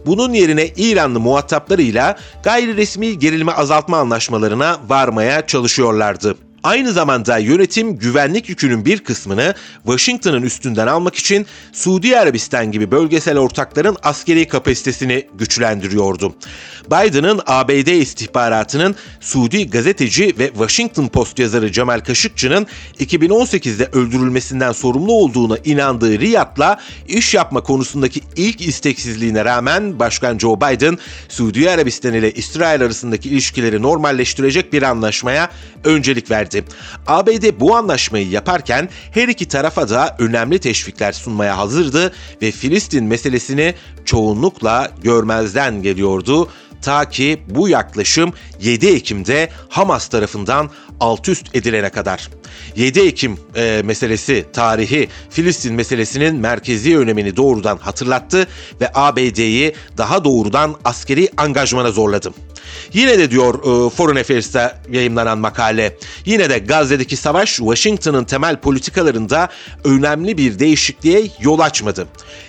[0.06, 6.36] bunun yerine İranlı muhataplarıyla gayri resmi gerilme azaltma anlaşmalarına varmaya çalışıyorlardı.
[6.66, 13.38] Aynı zamanda yönetim güvenlik yükünün bir kısmını Washington'ın üstünden almak için Suudi Arabistan gibi bölgesel
[13.38, 16.36] ortakların askeri kapasitesini güçlendiriyordu.
[16.86, 22.68] Biden'ın ABD istihbaratının Suudi gazeteci ve Washington Post yazarı Cemal Kaşıkçı'nın
[23.00, 30.98] 2018'de öldürülmesinden sorumlu olduğuna inandığı Riyad'la iş yapma konusundaki ilk isteksizliğine rağmen Başkan Joe Biden,
[31.30, 35.50] Suudi Arabistan ile İsrail arasındaki ilişkileri normalleştirecek bir anlaşmaya
[35.84, 36.76] öncelik verdi etti.
[37.08, 43.74] ABD bu anlaşmayı yaparken her iki tarafa da önemli teşvikler sunmaya hazırdı ve Filistin meselesini
[44.06, 46.50] çoğunlukla görmezden geliyordu
[46.86, 52.30] ta ki bu yaklaşım 7 Ekim'de Hamas tarafından alt üst edilene kadar.
[52.76, 58.48] 7 Ekim e, meselesi tarihi Filistin meselesinin merkezi önemini doğrudan hatırlattı
[58.82, 62.34] ve ABD'yi daha doğrudan askeri angajmana zorladı.
[62.94, 69.50] Yine de diyor e, Foreign Affairs'ta yayınlanan makale, yine de Gazze'deki savaş Washington'ın temel politikalarında
[69.84, 72.08] önemli bir değişikliğe yol açmadı.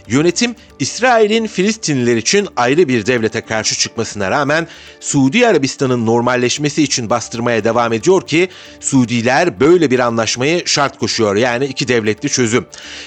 [0.09, 4.68] Yönetim İsrail'in Filistinliler için ayrı bir devlete karşı çıkmasına rağmen
[5.00, 8.48] Suudi Arabistan'ın normalleşmesi için bastırmaya devam ediyor ki
[8.80, 12.66] Suudiler böyle bir anlaşmayı şart koşuyor yani iki devletli çözüm.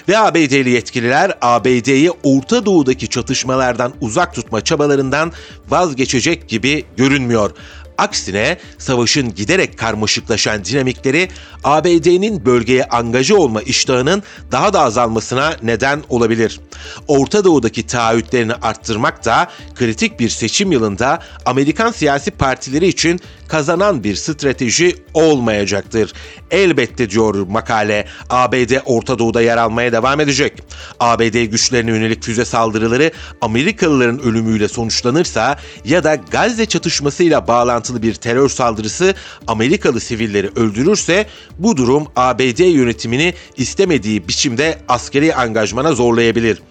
[0.10, 5.32] Ve ABD'li yetkililer ABD'yi Orta Doğu'daki çatışmalardan uzak tutma çabalarından
[5.70, 7.52] vazgeçecek gibi görünmüyor.
[8.00, 11.30] Aksine savaşın giderek karmaşıklaşan dinamikleri
[11.64, 16.60] ABD'nin bölgeye angaja olma iştahının daha da azalmasına neden olabilir.
[17.08, 24.16] Orta Doğu'daki taahhütlerini arttırmak da kritik bir seçim yılında Amerikan siyasi partileri için kazanan bir
[24.16, 26.14] strateji olmayacaktır.
[26.52, 30.64] Elbette diyor makale ABD Orta Doğu'da yer almaya devam edecek.
[31.00, 38.50] ABD güçlerine yönelik füze saldırıları Amerikalıların ölümüyle sonuçlanırsa ya da Gazze çatışmasıyla bağlantılı bir terör
[38.50, 39.14] saldırısı
[39.48, 41.26] Amerikalı sivilleri öldürürse
[41.60, 46.62] bu durum ABD yönetimini istemediği biçimde askeri angajmana zorlayabilir.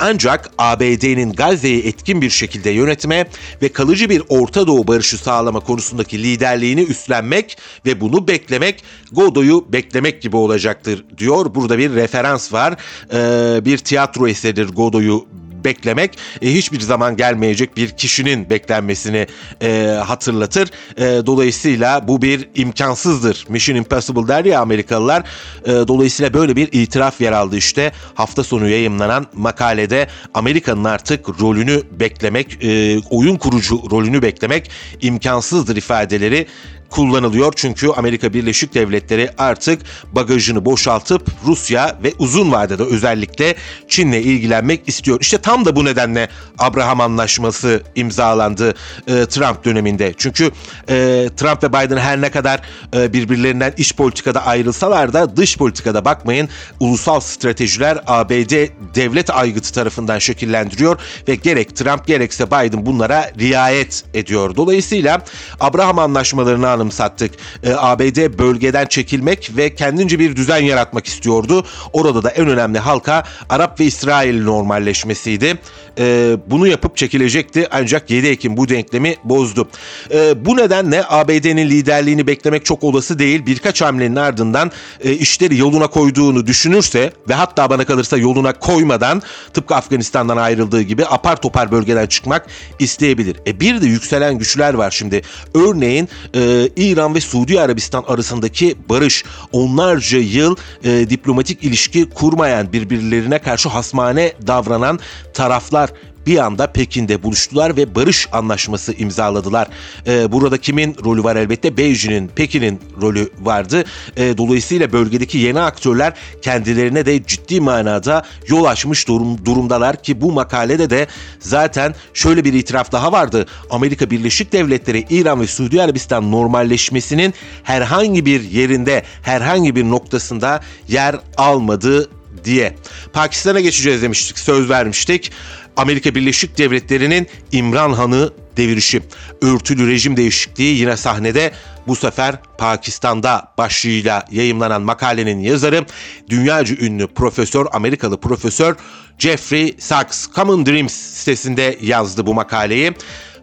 [0.00, 3.26] Ancak ABD'nin Gazze'yi etkin bir şekilde yönetme
[3.62, 10.22] ve kalıcı bir Orta Doğu barışı sağlama konusundaki liderliğini üstlenmek ve bunu beklemek Godoy'u beklemek
[10.22, 11.54] gibi olacaktır diyor.
[11.54, 12.76] Burada bir referans var.
[13.12, 15.26] Ee, bir tiyatro eseridir Godoy'u
[15.64, 19.26] beklemek e, hiçbir zaman gelmeyecek bir kişinin beklenmesini
[19.62, 20.70] e, hatırlatır.
[20.96, 23.44] E, dolayısıyla bu bir imkansızdır.
[23.48, 25.22] Mission Impossible der ya Amerikalılar.
[25.64, 31.82] E, dolayısıyla böyle bir itiraf yer aldı işte hafta sonu yayımlanan makalede Amerika'nın artık rolünü
[32.00, 36.46] beklemek, e, oyun kurucu rolünü beklemek imkansızdır ifadeleri
[36.90, 37.52] kullanılıyor.
[37.56, 43.54] Çünkü Amerika Birleşik Devletleri artık bagajını boşaltıp Rusya ve uzun vadede özellikle
[43.88, 45.20] Çin'le ilgilenmek istiyor.
[45.20, 48.74] İşte tam da bu nedenle Abraham Anlaşması imzalandı
[49.06, 50.14] e, Trump döneminde.
[50.16, 50.50] Çünkü
[50.88, 52.60] e, Trump ve Biden her ne kadar
[52.94, 56.48] e, birbirlerinden iç politikada ayrılsalar da dış politikada bakmayın
[56.80, 64.56] ulusal stratejiler ABD devlet aygıtı tarafından şekillendiriyor ve gerek Trump gerekse Biden bunlara riayet ediyor.
[64.56, 65.20] Dolayısıyla
[65.60, 67.34] Abraham Anlaşmalarını anımsattık.
[67.62, 71.66] E, ABD bölgeden çekilmek ve kendince bir düzen yaratmak istiyordu.
[71.92, 75.58] Orada da en önemli halka Arap ve İsrail normalleşmesiydi.
[75.98, 79.68] E, bunu yapıp çekilecekti ancak 7 Ekim bu denklemi bozdu.
[80.10, 83.46] E, bu nedenle ABD'nin liderliğini beklemek çok olası değil.
[83.46, 89.22] Birkaç hamlenin ardından e, işleri yoluna koyduğunu düşünürse ve hatta bana kalırsa yoluna koymadan
[89.54, 92.46] tıpkı Afganistan'dan ayrıldığı gibi apar topar bölgeden çıkmak
[92.78, 93.36] isteyebilir.
[93.46, 95.22] E bir de yükselen güçler var şimdi.
[95.54, 103.38] Örneğin e, İran ve Suudi Arabistan arasındaki barış onlarca yıl e, diplomatik ilişki kurmayan birbirlerine
[103.38, 104.98] karşı hasmane davranan
[105.34, 105.90] taraflar
[106.28, 109.68] bir anda Pekin'de buluştular ve barış anlaşması imzaladılar.
[110.06, 111.76] E, burada kimin rolü var elbette?
[111.76, 113.84] Beijing'in, Pekin'in rolü vardı.
[114.16, 116.12] E, dolayısıyla bölgedeki yeni aktörler
[116.42, 121.06] kendilerine de ciddi manada yol açmış durum, durumdalar ki bu makalede de
[121.38, 123.46] zaten şöyle bir itiraf daha vardı.
[123.70, 131.16] Amerika Birleşik Devletleri, İran ve Suudi Arabistan normalleşmesinin herhangi bir yerinde, herhangi bir noktasında yer
[131.36, 132.08] almadı
[132.44, 132.74] diye.
[133.12, 135.32] Pakistan'a geçeceğiz demiştik, söz vermiştik.
[135.78, 139.02] Amerika Birleşik Devletleri'nin İmran Han'ı devirişi.
[139.42, 141.52] Örtülü rejim değişikliği yine sahnede
[141.86, 145.86] bu sefer Pakistan'da başlığıyla yayımlanan makalenin yazarı
[146.30, 148.76] dünyaca ünlü profesör, Amerikalı profesör
[149.18, 152.92] Jeffrey Sachs Common Dreams sitesinde yazdı bu makaleyi.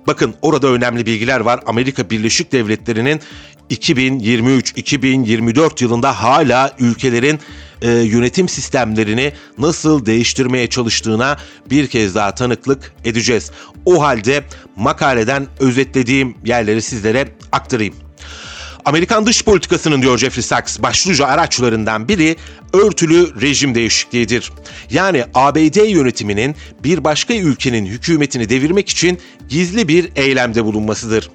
[0.08, 1.60] Bakın orada önemli bilgiler var.
[1.66, 3.22] Amerika Birleşik Devletleri'nin
[3.70, 7.40] 2023-2024 yılında hala ülkelerin
[7.82, 11.38] e, yönetim sistemlerini nasıl değiştirmeye çalıştığına
[11.70, 13.52] bir kez daha tanıklık edeceğiz.
[13.86, 14.44] O halde
[14.76, 17.96] makaleden özetlediğim yerleri sizlere aktarayım.
[18.86, 22.36] Amerikan dış politikasının diyor Jeffrey Sachs başlıca araçlarından biri
[22.74, 24.52] örtülü rejim değişikliğidir.
[24.90, 31.30] Yani ABD yönetiminin bir başka ülkenin hükümetini devirmek için gizli bir eylemde bulunmasıdır.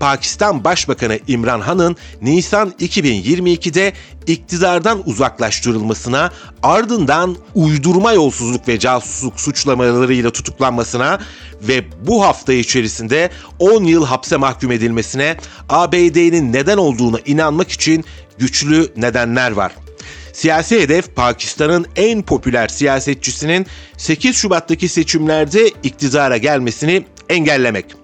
[0.00, 3.92] Pakistan Başbakanı İmran Han'ın Nisan 2022'de
[4.26, 6.30] iktidardan uzaklaştırılmasına,
[6.62, 11.20] ardından uydurma yolsuzluk ve casusluk suçlamalarıyla tutuklanmasına
[11.62, 15.36] ve bu hafta içerisinde 10 yıl hapse mahkum edilmesine
[15.68, 18.04] ABD'nin neden olduğuna inanmak için
[18.38, 19.72] güçlü nedenler var.
[20.32, 23.66] Siyasi hedef Pakistan'ın en popüler siyasetçisinin
[23.96, 28.01] 8 Şubat'taki seçimlerde iktidara gelmesini engellemek.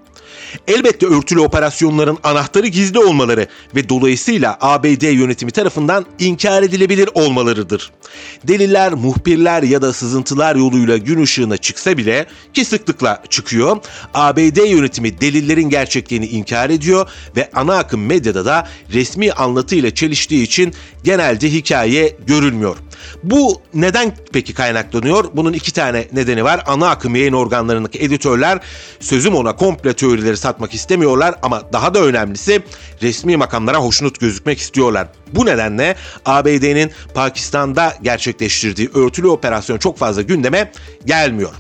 [0.69, 7.93] Elbette örtülü operasyonların anahtarı gizli olmaları ve dolayısıyla ABD yönetimi tarafından inkar edilebilir olmalarıdır.
[8.45, 13.77] Deliller, muhbirler ya da sızıntılar yoluyla gün ışığına çıksa bile ki sıklıkla çıkıyor,
[14.15, 20.75] ABD yönetimi delillerin gerçekliğini inkar ediyor ve ana akım medyada da resmi anlatıyla çeliştiği için
[21.05, 22.77] genelde hikaye görülmüyor.
[23.23, 25.25] Bu neden peki kaynaklanıyor?
[25.35, 26.63] Bunun iki tane nedeni var.
[26.67, 28.59] Ana akım yayın organlarındaki editörler
[29.01, 32.63] sözüm ona komple teorileri satmak istemiyorlar ama daha da önemlisi
[33.03, 35.09] resmi makamlara hoşnut gözükmek istiyorlar.
[35.33, 40.73] Bu nedenle ABD'nin Pakistan'da gerçekleştirdiği örtülü operasyon çok fazla gündeme
[41.05, 41.53] gelmiyor.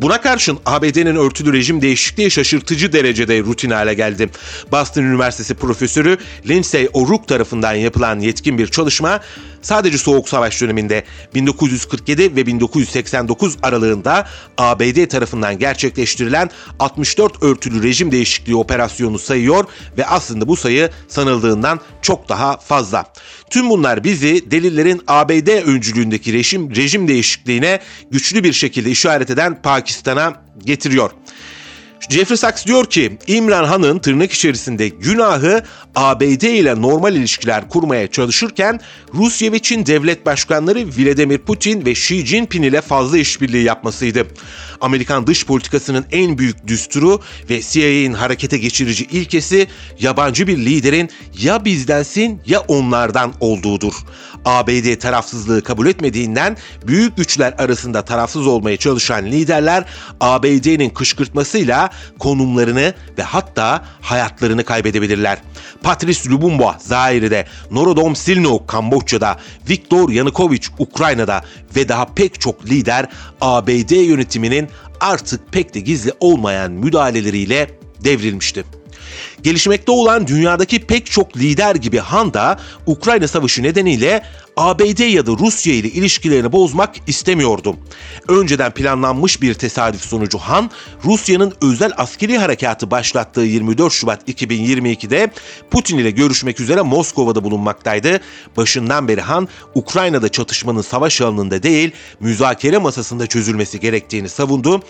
[0.00, 4.30] Buna karşın ABD'nin örtülü rejim değişikliği şaşırtıcı derecede rutin hale geldi.
[4.72, 9.20] Boston Üniversitesi profesörü Lindsay O'Rourke tarafından yapılan yetkin bir çalışma
[9.62, 14.26] sadece Soğuk Savaş döneminde 1947 ve 1989 aralığında
[14.58, 19.64] ABD tarafından gerçekleştirilen 64 örtülü rejim değişikliği operasyonu sayıyor
[19.98, 23.04] ve aslında bu sayı sanıldığından çok daha fazla.
[23.50, 30.42] Tüm bunlar bizi delillerin ABD öncülüğündeki rejim, rejim değişikliğine güçlü bir şekilde işaret eden Pakistan'a
[30.64, 31.10] getiriyor.
[32.10, 35.62] Jeffrey Sachs diyor ki İmran Han'ın tırnak içerisinde günahı
[35.94, 38.80] ABD ile normal ilişkiler kurmaya çalışırken
[39.14, 44.26] Rusya ve Çin devlet başkanları Vladimir Putin ve Xi Jinping ile fazla işbirliği yapmasıydı.
[44.80, 49.66] Amerikan dış politikasının en büyük düsturu ve CIA'nin harekete geçirici ilkesi
[50.00, 53.94] yabancı bir liderin ya bizdensin ya onlardan olduğudur.
[54.48, 56.56] ABD tarafsızlığı kabul etmediğinden
[56.86, 59.84] büyük güçler arasında tarafsız olmaya çalışan liderler
[60.20, 65.38] ABD'nin kışkırtmasıyla konumlarını ve hatta hayatlarını kaybedebilirler.
[65.82, 69.36] Patrice Lumumba Zaire'de, Norodom Sihanouk Kamboçya'da,
[69.70, 71.42] Viktor Yanukovych Ukrayna'da
[71.76, 73.06] ve daha pek çok lider
[73.40, 74.68] ABD yönetiminin
[75.00, 77.70] artık pek de gizli olmayan müdahaleleriyle
[78.04, 78.77] devrilmişti.
[79.42, 84.22] Gelişmekte olan dünyadaki pek çok lider gibi Han da Ukrayna Savaşı nedeniyle
[84.58, 87.76] ABD ya da Rusya ile ilişkilerini bozmak istemiyordu.
[88.28, 90.70] Önceden planlanmış bir tesadüf sonucu Han,
[91.04, 95.30] Rusya'nın özel askeri harekatı başlattığı 24 Şubat 2022'de
[95.70, 98.20] Putin ile görüşmek üzere Moskova'da bulunmaktaydı.
[98.56, 101.90] Başından beri Han, Ukrayna'da çatışmanın savaş alanında değil,
[102.20, 104.82] müzakere masasında çözülmesi gerektiğini savundu.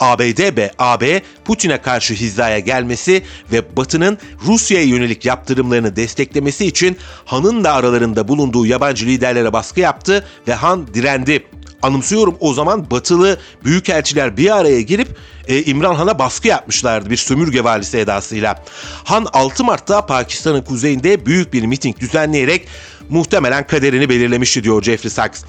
[0.00, 7.64] ABD ve AB Putin'e karşı hizaya gelmesi ve Batı'nın Rusya'ya yönelik yaptırımlarını desteklemesi için Han'ın
[7.64, 11.46] da aralarında bulunduğu yabancı liderlere baskı yaptı ve Han direndi.
[11.82, 15.08] Anımsıyorum o zaman batılı büyükelçiler bir araya girip
[15.48, 18.64] e, İmran Han'a baskı yapmışlardı bir sömürge valisi edasıyla.
[19.04, 22.68] Han 6 Mart'ta Pakistan'ın kuzeyinde büyük bir miting düzenleyerek
[23.08, 25.44] muhtemelen kaderini belirlemişti diyor Jeffrey Sachs.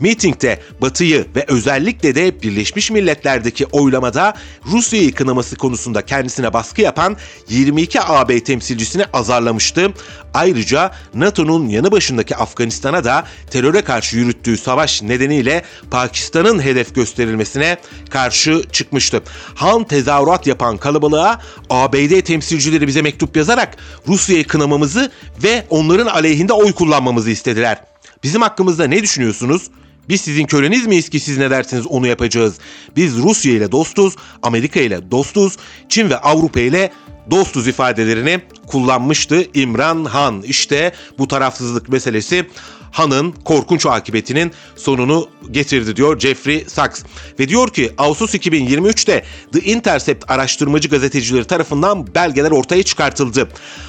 [0.00, 4.34] Meetingde Batı'yı ve özellikle de Birleşmiş Milletler'deki oylamada
[4.66, 7.16] Rusya'yı kınaması konusunda kendisine baskı yapan
[7.48, 9.92] 22 AB temsilcisini azarlamıştı.
[10.34, 17.76] Ayrıca NATO'nun yanı başındaki Afganistan'a da teröre karşı yürüttüğü savaş nedeniyle Pakistan'ın hedef gösterilmesine
[18.10, 19.22] karşı çıkmıştı.
[19.54, 23.76] Han tezahürat yapan kalabalığa ABD temsilcileri bize mektup yazarak
[24.08, 25.10] Rusya'yı kınamamızı
[25.42, 27.82] ve onların aleyhinde oy kullanmamızı istediler.
[28.22, 29.70] Bizim hakkımızda ne düşünüyorsunuz?
[30.10, 32.54] Biz sizin köleniz miyiz ki siz ne dersiniz onu yapacağız.
[32.96, 35.56] Biz Rusya ile dostuz, Amerika ile dostuz,
[35.88, 36.92] Çin ve Avrupa ile
[37.30, 40.42] dostuz ifadelerini kullanmıştı İmran Han.
[40.42, 42.46] İşte bu tarafsızlık meselesi
[42.90, 47.02] Han'ın korkunç akıbetinin sonunu getirdi diyor Jeffrey Sachs.
[47.38, 53.48] Ve diyor ki Ağustos 2023'te The Intercept araştırmacı gazetecileri tarafından belgeler ortaya çıkartıldı.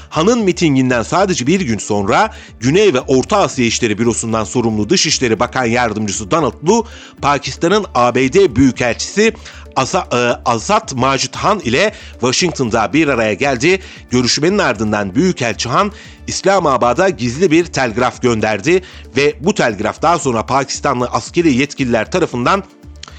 [0.09, 5.65] Han'ın mitinginden sadece bir gün sonra Güney ve Orta Asya İşleri Bürosu'ndan sorumlu Dışişleri Bakan
[5.65, 6.85] Yardımcısı Donald Lu,
[7.21, 9.33] Pakistan'ın ABD Büyükelçisi
[9.75, 13.79] Asa, e, Azat Macit Han ile Washington'da bir araya geldi.
[14.11, 15.91] Görüşmenin ardından Büyükelçi Han
[16.27, 18.83] İslamabad'a gizli bir telgraf gönderdi
[19.17, 22.63] ve bu telgraf daha sonra Pakistanlı askeri yetkililer tarafından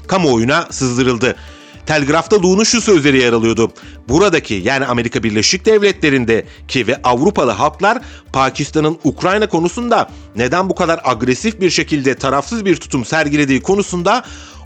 [0.07, 1.35] kamuoyuna sızdırıldı.
[1.85, 3.71] Telgrafta Lu'nun şu sözleri yer alıyordu.
[4.09, 7.97] Buradaki yani Amerika Birleşik Devletleri'ndeki ve Avrupalı halklar
[8.33, 14.23] Pakistan'ın Ukrayna konusunda neden bu kadar agresif bir şekilde tarafsız bir tutum sergilediği konusunda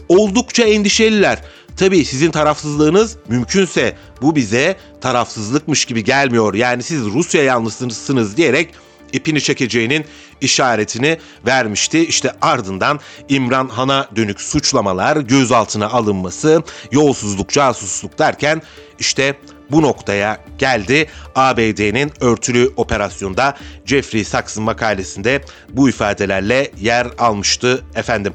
[0.10, 1.44] oldukça endişeliler.
[1.78, 6.54] Tabii sizin tarafsızlığınız mümkünse bu bize tarafsızlıkmış gibi gelmiyor.
[6.54, 8.74] Yani siz Rusya yanlısınız diyerek
[9.14, 10.06] ipini çekeceğinin
[10.42, 12.00] işaretini vermişti.
[12.00, 18.62] İşte ardından İmran Han'a dönük suçlamalar, gözaltına alınması, yolsuzluk, casusluk derken
[19.00, 19.36] işte
[19.72, 21.10] bu noktaya geldi.
[21.36, 28.34] ABD'nin örtülü operasyonda Jeffrey Sachs'ın makalesinde bu ifadelerle yer almıştı efendim.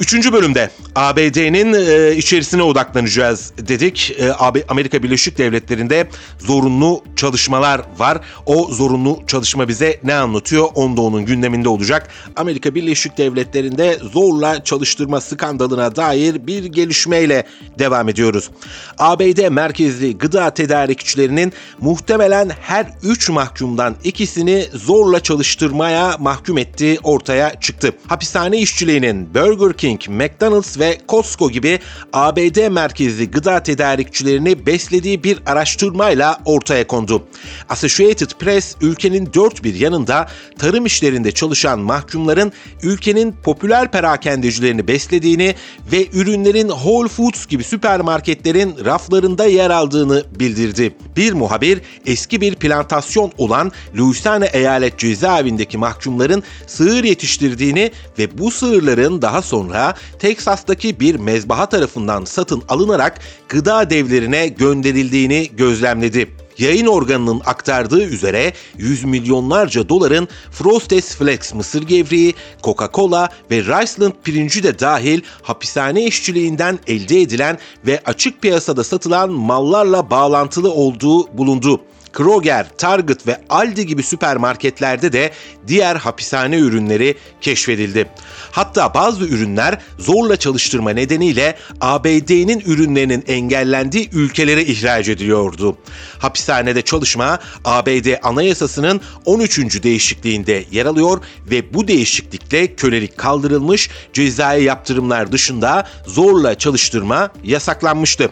[0.00, 4.16] Üçüncü bölümde ABD'nin e, içerisine odaklanacağız dedik.
[4.18, 4.32] E,
[4.68, 6.08] Amerika Birleşik Devletleri'nde
[6.38, 8.20] zorunlu çalışmalar var.
[8.46, 10.68] O zorunlu çalışma bize ne anlatıyor?
[10.74, 12.08] Onda onun gündeminde olacak.
[12.36, 17.46] Amerika Birleşik Devletleri'nde zorla çalıştırma skandalına dair bir gelişmeyle
[17.78, 18.50] devam ediyoruz.
[18.98, 27.92] ABD merkezli gıda tedarikçilerinin muhtemelen her üç mahkumdan ikisini zorla çalıştırmaya mahkum ettiği ortaya çıktı.
[28.06, 31.78] Hapishane işçiliğinin Burger King King, McDonald's ve Costco gibi
[32.12, 37.22] ABD merkezli gıda tedarikçilerini beslediği bir araştırmayla ortaya kondu.
[37.68, 42.52] Associated Press ülkenin dört bir yanında tarım işlerinde çalışan mahkumların
[42.82, 45.54] ülkenin popüler perakendecilerini beslediğini
[45.92, 50.94] ve ürünlerin Whole Foods gibi süpermarketlerin raflarında yer aldığını bildirdi.
[51.16, 59.22] Bir muhabir eski bir plantasyon olan Louisiana eyalet cezaevindeki mahkumların sığır yetiştirdiğini ve bu sığırların
[59.22, 59.79] daha sonra
[60.18, 63.18] Teksas'taki bir mezbaha tarafından satın alınarak
[63.48, 66.28] gıda devlerine gönderildiğini gözlemledi
[66.60, 74.62] yayın organının aktardığı üzere yüz milyonlarca doların Frosted Flex mısır gevreği, Coca-Cola ve Riceland pirinci
[74.62, 81.80] de dahil hapishane işçiliğinden elde edilen ve açık piyasada satılan mallarla bağlantılı olduğu bulundu.
[82.12, 85.30] Kroger, Target ve Aldi gibi süpermarketlerde de
[85.66, 88.06] diğer hapishane ürünleri keşfedildi.
[88.52, 95.76] Hatta bazı ürünler zorla çalıştırma nedeniyle ABD'nin ürünlerinin engellendiği ülkelere ihraç ediliyordu.
[96.18, 99.82] Hapishanede çalışma ABD Anayasası'nın 13.
[99.82, 108.30] değişikliğinde yer alıyor ve bu değişiklikle kölelik kaldırılmış, cezai yaptırımlar dışında zorla çalıştırma yasaklanmıştı.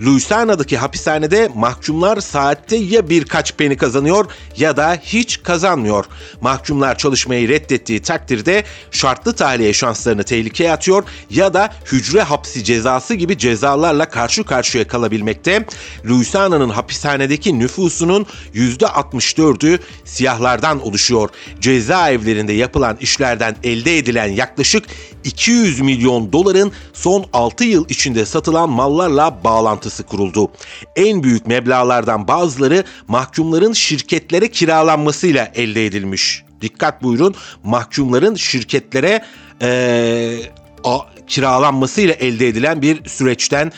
[0.00, 4.26] Louisiana'daki hapishanede mahkumlar saatte ya birkaç peni kazanıyor
[4.56, 6.04] ya da hiç kazanmıyor.
[6.40, 13.38] Mahkumlar çalışmayı reddettiği takdirde şartlı tahliye şanslarını tehlikeye atıyor ya da hücre hapsi cezası gibi
[13.38, 15.66] cezalarla karşı karşıya kalabilmekte.
[16.08, 21.28] Louisiana'nın hapishanedeki nüfusunun %64'ü siyahlardan oluşuyor.
[21.60, 24.84] Cezaevlerinde yapılan işlerden elde edilen yaklaşık
[25.24, 29.44] 200 milyon doların son 6 yıl içinde satılan mallarla
[29.86, 30.50] bağlantısı kuruldu.
[30.96, 36.44] En büyük meblağlardan bazıları mahkumların şirketlere kiralanmasıyla elde edilmiş.
[36.60, 37.34] Dikkat buyurun
[37.64, 39.22] mahkumların şirketlere
[39.62, 40.38] ee,
[40.84, 43.72] a, kiralanmasıyla elde edilen bir süreçten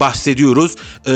[0.00, 0.76] bahsediyoruz.
[1.06, 1.12] Ee,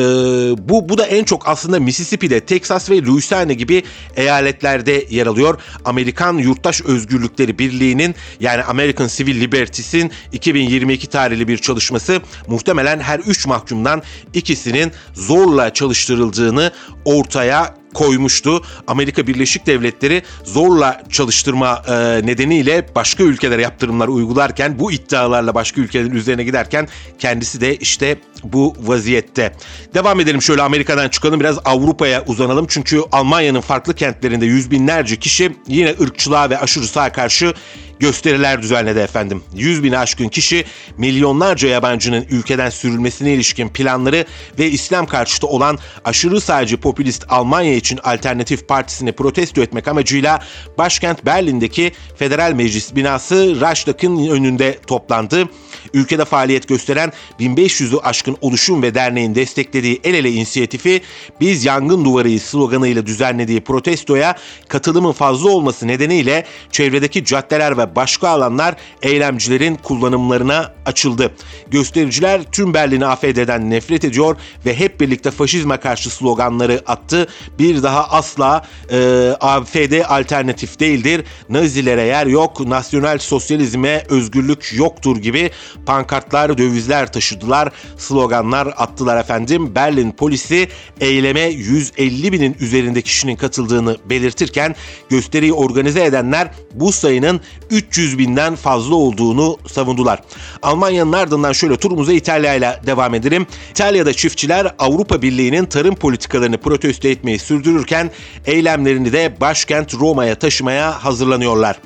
[0.69, 3.83] bu bu da en çok aslında Mississippi'de, Texas ve Louisiana gibi
[4.17, 5.61] eyaletlerde yer alıyor.
[5.85, 13.47] Amerikan Yurttaş Özgürlükleri Birliği'nin yani American Civil Liberties'in 2022 tarihli bir çalışması muhtemelen her üç
[13.47, 14.03] mahkumdan
[14.35, 16.71] ikisinin zorla çalıştırıldığını
[17.05, 18.63] ortaya koymuştu.
[18.87, 21.93] Amerika Birleşik Devletleri zorla çalıştırma e,
[22.27, 26.89] nedeniyle başka ülkelere yaptırımlar uygularken bu iddialarla başka ülkelerin üzerine giderken
[27.19, 29.53] kendisi de işte bu vaziyette.
[29.95, 32.67] Devam edelim şöyle Amerika'dan çıkalım biraz Avrupa'ya uzanalım.
[32.69, 37.55] Çünkü Almanya'nın farklı kentlerinde yüz binlerce kişi yine ırkçılığa ve aşırı sağa karşı
[38.01, 39.43] gösteriler düzenledi efendim.
[39.55, 40.65] 100 bin aşkın kişi
[40.99, 44.25] milyonlarca yabancının ülkeden sürülmesine ilişkin planları
[44.59, 50.43] ve İslam karşıtı olan aşırı sağcı popülist Almanya için Alternatif Partisi'ni protesto etmek amacıyla
[50.79, 55.49] başkent Berlin'deki Federal Meclis binası Reichstag'ın önünde toplandı.
[55.93, 61.03] Ülkede faaliyet gösteren 1500'ü aşkın oluşum ve derneğin desteklediği El Ele inisiyatifi
[61.41, 64.37] Biz Yangın Duvarıyız sloganıyla düzenlediği protestoya
[64.69, 71.31] katılımın fazla olması nedeniyle çevredeki caddeler ve başka alanlar eylemcilerin kullanımlarına açıldı.
[71.71, 77.29] Göstericiler tüm Berlin'i AFD'den nefret ediyor ve hep birlikte faşizme karşı sloganları attı.
[77.59, 78.97] Bir daha asla e,
[79.41, 81.25] AFD alternatif değildir.
[81.49, 85.51] Nazilere yer yok, nasyonel sosyalizme özgürlük yoktur gibi
[85.87, 89.75] pankartlar, dövizler taşıdılar, sloganlar attılar efendim.
[89.75, 90.69] Berlin polisi
[91.01, 94.75] eyleme 150 binin üzerinde kişinin katıldığını belirtirken
[95.09, 100.23] gösteriyi organize edenler bu sayının 300 binden fazla olduğunu savundular.
[100.63, 103.47] Almanya'nın ardından şöyle turumuza İtalya ile devam edelim.
[103.71, 108.11] İtalya'da çiftçiler Avrupa Birliği'nin tarım politikalarını protesto etmeyi sürdürürken
[108.47, 111.77] eylemlerini de başkent Roma'ya taşımaya hazırlanıyorlar.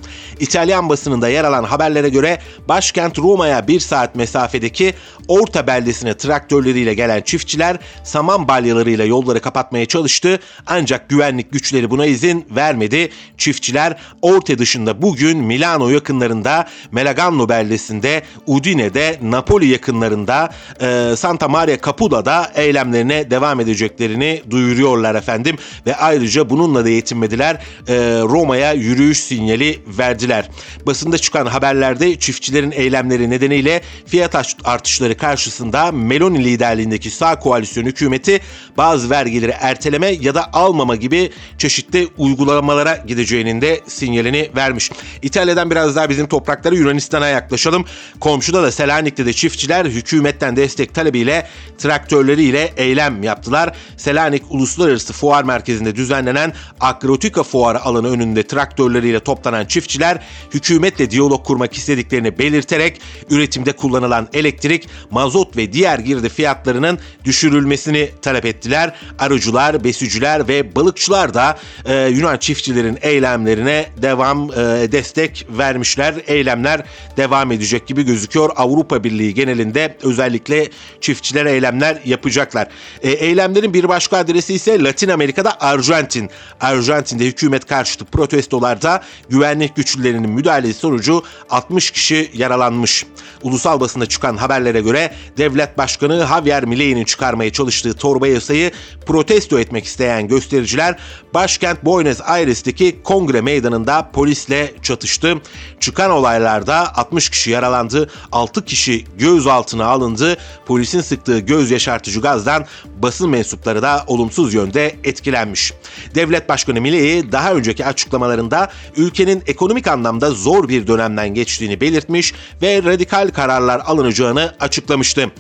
[0.41, 4.95] İtalyan basınında yer alan haberlere göre başkent Roma'ya bir saat mesafedeki
[5.29, 12.47] Orta beldesine traktörleriyle gelen çiftçiler saman balyalarıyla yolları kapatmaya çalıştı ancak güvenlik güçleri buna izin
[12.51, 13.11] vermedi.
[13.39, 20.51] Çiftçiler Orta dışında bugün Milano yakınlarında Melaganno beldesinde, Udine'de, Napoli yakınlarında,
[20.81, 25.57] e, Santa Maria Capula'da eylemlerine devam edeceklerini duyuruyorlar efendim
[25.87, 27.55] ve ayrıca bununla da yetinmediler.
[27.89, 30.49] E, Roma'ya yürüyüş sinyali verdiler.
[30.87, 33.68] Basında çıkan haberlerde çiftçilerin eylemleri nedeniyle
[34.07, 38.41] fiyat artışları karşısında Meloni liderliğindeki sağ koalisyon hükümeti
[38.79, 44.91] bazı vergileri erteleme ya da almama gibi çeşitli uygulamalara gideceğinin de sinyalini vermiş.
[45.23, 47.85] İtalya'dan biraz daha bizim toprakları Yunanistan'a yaklaşalım.
[48.21, 51.47] Komşuda da Selanik'te de çiftçiler hükümetten destek talebiyle
[51.79, 53.77] traktörleriyle eylem yaptılar.
[53.97, 60.19] Selanik Uluslararası Fuar Merkezi'nde düzenlenen Akrotika Fuarı alanı önünde traktörleriyle toplanan çiftçiler
[60.55, 63.01] hükümetle diyalog kurmak istediklerini belirterek
[63.31, 68.95] üretim üretimde kullanılan elektrik, mazot ve diğer girdi fiyatlarının düşürülmesini talep ettiler.
[69.19, 74.57] Arıcılar, besiciler ve balıkçılar da e, Yunan çiftçilerin eylemlerine devam e,
[74.93, 76.15] destek vermişler.
[76.27, 76.83] Eylemler
[77.17, 78.51] devam edecek gibi gözüküyor.
[78.57, 80.69] Avrupa Birliği genelinde özellikle
[81.01, 82.69] çiftçiler eylemler yapacaklar.
[83.03, 86.31] E, eylemlerin bir başka adresi ise Latin Amerika'da Arjantin.
[86.61, 93.07] Arjantin'de hükümet karşıtı protestolarda güvenlik güçlülerinin müdahalesi sonucu 60 kişi yaralanmış.
[93.43, 98.58] Ulusal basında çıkan haberlere göre devlet başkanı Javier Milei'nin çıkarmaya çalıştığı torba yasayı
[99.07, 100.99] protesto etmek isteyen göstericiler
[101.35, 105.35] başkent Buenos Aires'teki kongre meydanında polisle çatıştı.
[105.81, 110.37] Çıkan olaylarda 60 kişi yaralandı, 6 kişi gözaltına alındı.
[110.67, 112.67] Polisin sıktığı göz yaşartıcı gazdan
[113.03, 115.73] basın mensupları da olumsuz yönde etkilenmiş.
[116.15, 122.83] Devlet Başkanı Milei daha önceki açıklamalarında ülkenin ekonomik anlamda zor bir dönemden geçtiğini belirtmiş ve
[122.83, 125.31] radikal kararlar alınacağını açıklamıştı.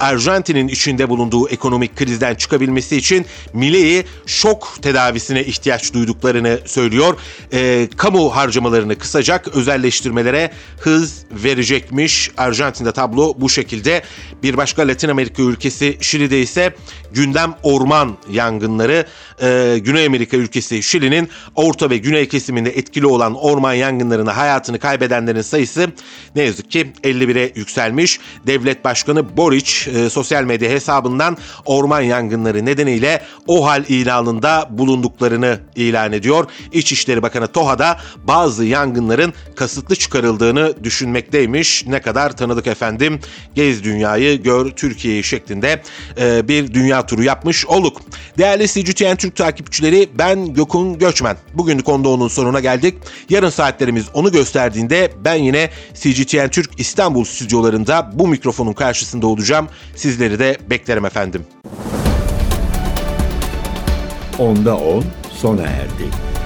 [0.00, 2.34] Arjantin'in içinde bulunduğu ekonomik krizden
[2.68, 7.16] çıkabilmesi için Milei şok tedavisine ihtiyaç duyduklarını söylüyor.
[7.52, 10.50] E, kamu harcamalarını kısacak, özelleştirmelere
[10.80, 12.30] hız verecekmiş.
[12.36, 14.02] Arjantin'de tablo bu şekilde.
[14.42, 16.74] Bir başka Latin Amerika ülkesi Şili'de ise
[17.12, 19.06] gündem orman yangınları.
[19.42, 25.42] E, Güney Amerika ülkesi Şili'nin orta ve güney kesiminde etkili olan orman yangınlarında hayatını kaybedenlerin
[25.42, 25.88] sayısı
[26.36, 28.20] ne yazık ki 51'e yükselmiş.
[28.46, 36.46] Devlet Başkanı Boric e, sosyal medya hesabından orman yangınları nedeniyle OHAL ilanında bulunduklarını ilan ediyor.
[36.72, 41.86] İçişleri Bakanı Toha da bazı yangınların kasıtlı çıkarıldığını düşünmekteymiş.
[41.86, 43.20] Ne kadar tanıdık efendim.
[43.54, 45.82] Gez dünyayı, gör Türkiye'yi şeklinde
[46.20, 48.00] e, bir dünya turu yapmış olduk.
[48.38, 51.36] Değerli CGTN Türk takipçileri ben Gökün Göçmen.
[51.54, 52.94] Bugünlük onda onun sonuna geldik.
[53.30, 59.68] Yarın saatlerimiz onu gösterdiğinde ben yine CGTN Türk İstanbul stüdyolarında bu mikrofonun karşısında olacağım.
[59.96, 61.46] Sizleri de beklerim efendim.
[64.38, 66.37] Onda 10 sona erdi.